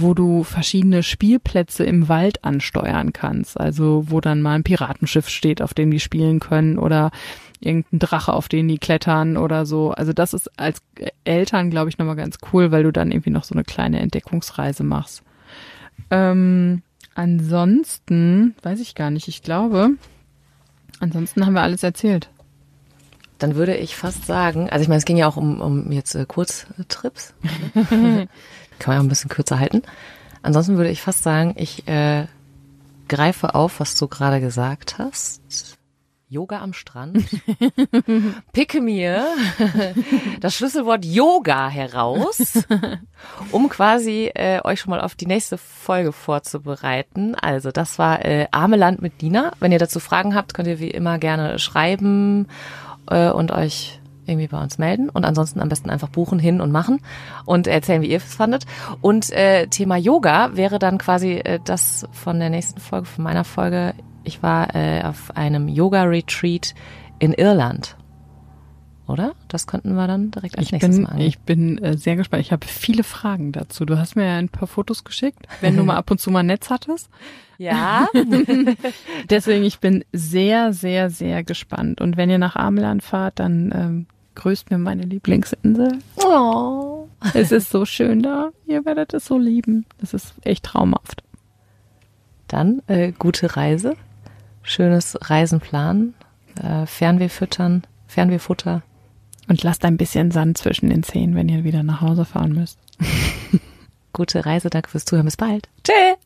wo 0.01 0.13
du 0.13 0.43
verschiedene 0.43 1.03
Spielplätze 1.03 1.83
im 1.83 2.09
Wald 2.09 2.43
ansteuern 2.43 3.13
kannst. 3.13 3.59
Also 3.59 4.05
wo 4.07 4.21
dann 4.21 4.41
mal 4.41 4.55
ein 4.55 4.63
Piratenschiff 4.63 5.29
steht, 5.29 5.61
auf 5.61 5.73
dem 5.73 5.91
die 5.91 5.99
spielen 5.99 6.39
können 6.39 6.77
oder 6.77 7.11
irgendein 7.59 7.99
Drache, 7.99 8.33
auf 8.33 8.47
den 8.47 8.67
die 8.67 8.77
klettern 8.77 9.37
oder 9.37 9.65
so. 9.65 9.91
Also 9.91 10.13
das 10.13 10.33
ist 10.33 10.49
als 10.59 10.81
Eltern, 11.23 11.69
glaube 11.69 11.89
ich, 11.89 11.97
nochmal 11.97 12.15
ganz 12.15 12.37
cool, 12.51 12.71
weil 12.71 12.83
du 12.83 12.91
dann 12.91 13.11
irgendwie 13.11 13.31
noch 13.31 13.43
so 13.43 13.55
eine 13.55 13.63
kleine 13.63 13.99
Entdeckungsreise 13.99 14.83
machst. 14.83 15.23
Ähm, 16.11 16.83
ansonsten, 17.15 18.55
weiß 18.61 18.79
ich 18.79 18.95
gar 18.95 19.09
nicht, 19.09 19.27
ich 19.27 19.41
glaube, 19.41 19.91
ansonsten 20.99 21.45
haben 21.45 21.53
wir 21.53 21.61
alles 21.61 21.83
erzählt. 21.83 22.29
Dann 23.39 23.55
würde 23.55 23.75
ich 23.75 23.95
fast 23.95 24.25
sagen, 24.25 24.69
also 24.69 24.81
ich 24.81 24.87
meine, 24.87 24.97
es 24.97 25.05
ging 25.05 25.17
ja 25.17 25.27
auch 25.27 25.37
um, 25.37 25.61
um 25.61 25.91
jetzt 25.91 26.15
äh, 26.15 26.25
Kurztrips. 26.25 27.33
Kann 28.79 28.93
man 28.93 28.97
ja 28.97 29.05
ein 29.05 29.09
bisschen 29.09 29.29
kürzer 29.29 29.59
halten. 29.59 29.83
Ansonsten 30.41 30.77
würde 30.77 30.89
ich 30.89 31.01
fast 31.01 31.23
sagen, 31.23 31.53
ich 31.57 31.87
äh, 31.87 32.25
greife 33.07 33.55
auf, 33.55 33.79
was 33.79 33.95
du 33.95 34.07
gerade 34.07 34.39
gesagt 34.39 34.97
hast 34.97 35.77
Yoga 36.29 36.59
am 36.59 36.73
Strand. 36.73 37.23
Picke 38.51 38.81
mir 38.81 39.27
das 40.41 40.55
Schlüsselwort 40.55 41.05
Yoga 41.05 41.69
heraus, 41.69 42.65
um 43.51 43.69
quasi 43.69 44.29
äh, 44.35 44.59
euch 44.65 44.81
schon 44.81 44.89
mal 44.89 44.99
auf 44.99 45.15
die 45.15 45.25
nächste 45.25 45.57
Folge 45.57 46.11
vorzubereiten. 46.11 47.35
Also 47.35 47.71
das 47.71 47.97
war 47.97 48.25
äh, 48.25 48.47
Arme 48.51 48.97
mit 48.99 49.21
Dina. 49.21 49.53
Wenn 49.61 49.71
ihr 49.71 49.79
dazu 49.79 50.01
Fragen 50.01 50.35
habt, 50.35 50.53
könnt 50.53 50.67
ihr 50.67 50.79
wie 50.79 50.91
immer 50.91 51.17
gerne 51.17 51.59
schreiben 51.59 52.49
äh, 53.09 53.29
und 53.29 53.51
euch 53.51 54.01
irgendwie 54.27 54.47
bei 54.47 54.61
uns 54.61 54.77
melden 54.77 55.09
und 55.09 55.25
ansonsten 55.25 55.59
am 55.59 55.69
besten 55.69 55.89
einfach 55.89 56.09
buchen, 56.09 56.39
hin 56.39 56.61
und 56.61 56.71
machen 56.71 57.01
und 57.45 57.67
erzählen, 57.67 58.01
wie 58.01 58.11
ihr 58.11 58.17
es 58.17 58.35
fandet. 58.35 58.65
Und 59.01 59.31
äh, 59.31 59.67
Thema 59.67 59.97
Yoga 59.97 60.55
wäre 60.55 60.79
dann 60.79 60.97
quasi 60.97 61.33
äh, 61.33 61.59
das 61.63 62.07
von 62.11 62.39
der 62.39 62.49
nächsten 62.49 62.79
Folge, 62.79 63.05
von 63.05 63.23
meiner 63.23 63.43
Folge 63.43 63.93
ich 64.27 64.43
war 64.43 64.75
äh, 64.75 65.03
auf 65.03 65.35
einem 65.35 65.69
Yoga-Retreat 65.69 66.75
in 67.19 67.33
Irland. 67.33 67.95
Oder? 69.07 69.35
Das 69.47 69.67
könnten 69.67 69.95
wir 69.95 70.05
dann 70.05 70.31
direkt 70.31 70.57
als 70.57 70.65
ich 70.67 70.71
nächstes 70.73 70.95
bin, 70.95 71.03
mal 71.03 71.11
angehen. 71.11 71.27
Ich 71.27 71.39
bin 71.39 71.77
äh, 71.77 71.97
sehr 71.97 72.17
gespannt. 72.17 72.41
Ich 72.41 72.51
habe 72.51 72.67
viele 72.67 73.03
Fragen 73.03 73.53
dazu. 73.53 73.85
Du 73.85 73.97
hast 73.97 74.17
mir 74.17 74.25
ja 74.25 74.35
ein 74.35 74.49
paar 74.49 74.67
Fotos 74.67 75.05
geschickt, 75.05 75.47
wenn 75.61 75.77
du 75.77 75.83
mal 75.85 75.95
ab 75.95 76.11
und 76.11 76.19
zu 76.19 76.29
mal 76.29 76.43
Netz 76.43 76.69
hattest. 76.69 77.09
Ja. 77.57 78.09
Deswegen, 79.29 79.63
ich 79.63 79.79
bin 79.79 80.03
sehr, 80.11 80.73
sehr, 80.73 81.09
sehr 81.09 81.45
gespannt. 81.45 82.01
Und 82.01 82.17
wenn 82.17 82.29
ihr 82.29 82.37
nach 82.37 82.57
Ameland 82.57 83.01
fahrt, 83.01 83.39
dann 83.39 83.71
ähm, 83.73 84.05
grüßt 84.37 84.71
mir 84.71 84.77
meine 84.77 85.03
Lieblingsinsel. 85.03 85.99
Oh. 86.23 87.07
Es 87.33 87.51
ist 87.51 87.69
so 87.69 87.85
schön 87.85 88.21
da. 88.21 88.51
Ihr 88.65 88.85
werdet 88.85 89.13
es 89.13 89.25
so 89.25 89.37
lieben. 89.37 89.85
Es 90.01 90.13
ist 90.13 90.33
echt 90.43 90.63
traumhaft. 90.65 91.23
Dann 92.47 92.81
äh, 92.87 93.11
gute 93.11 93.57
Reise 93.57 93.95
schönes 94.67 95.17
Reisen 95.21 95.59
planen, 95.59 96.13
äh, 96.61 96.85
Fernweh 96.85 97.29
füttern, 97.29 97.83
Fernwehfutter. 98.07 98.83
Und 99.47 99.63
lasst 99.63 99.85
ein 99.85 99.97
bisschen 99.97 100.31
Sand 100.31 100.57
zwischen 100.57 100.89
den 100.89 101.03
Zehen, 101.03 101.33
wenn 101.35 101.47
ihr 101.47 101.63
wieder 101.63 101.81
nach 101.81 102.01
Hause 102.01 102.25
fahren 102.25 102.51
müsst. 102.51 102.77
Gute 104.13 104.45
Reise, 104.45 104.69
danke 104.69 104.89
fürs 104.89 105.05
Zuhören, 105.05 105.25
bis 105.25 105.37
bald. 105.37 105.69
Tschüss. 105.83 106.17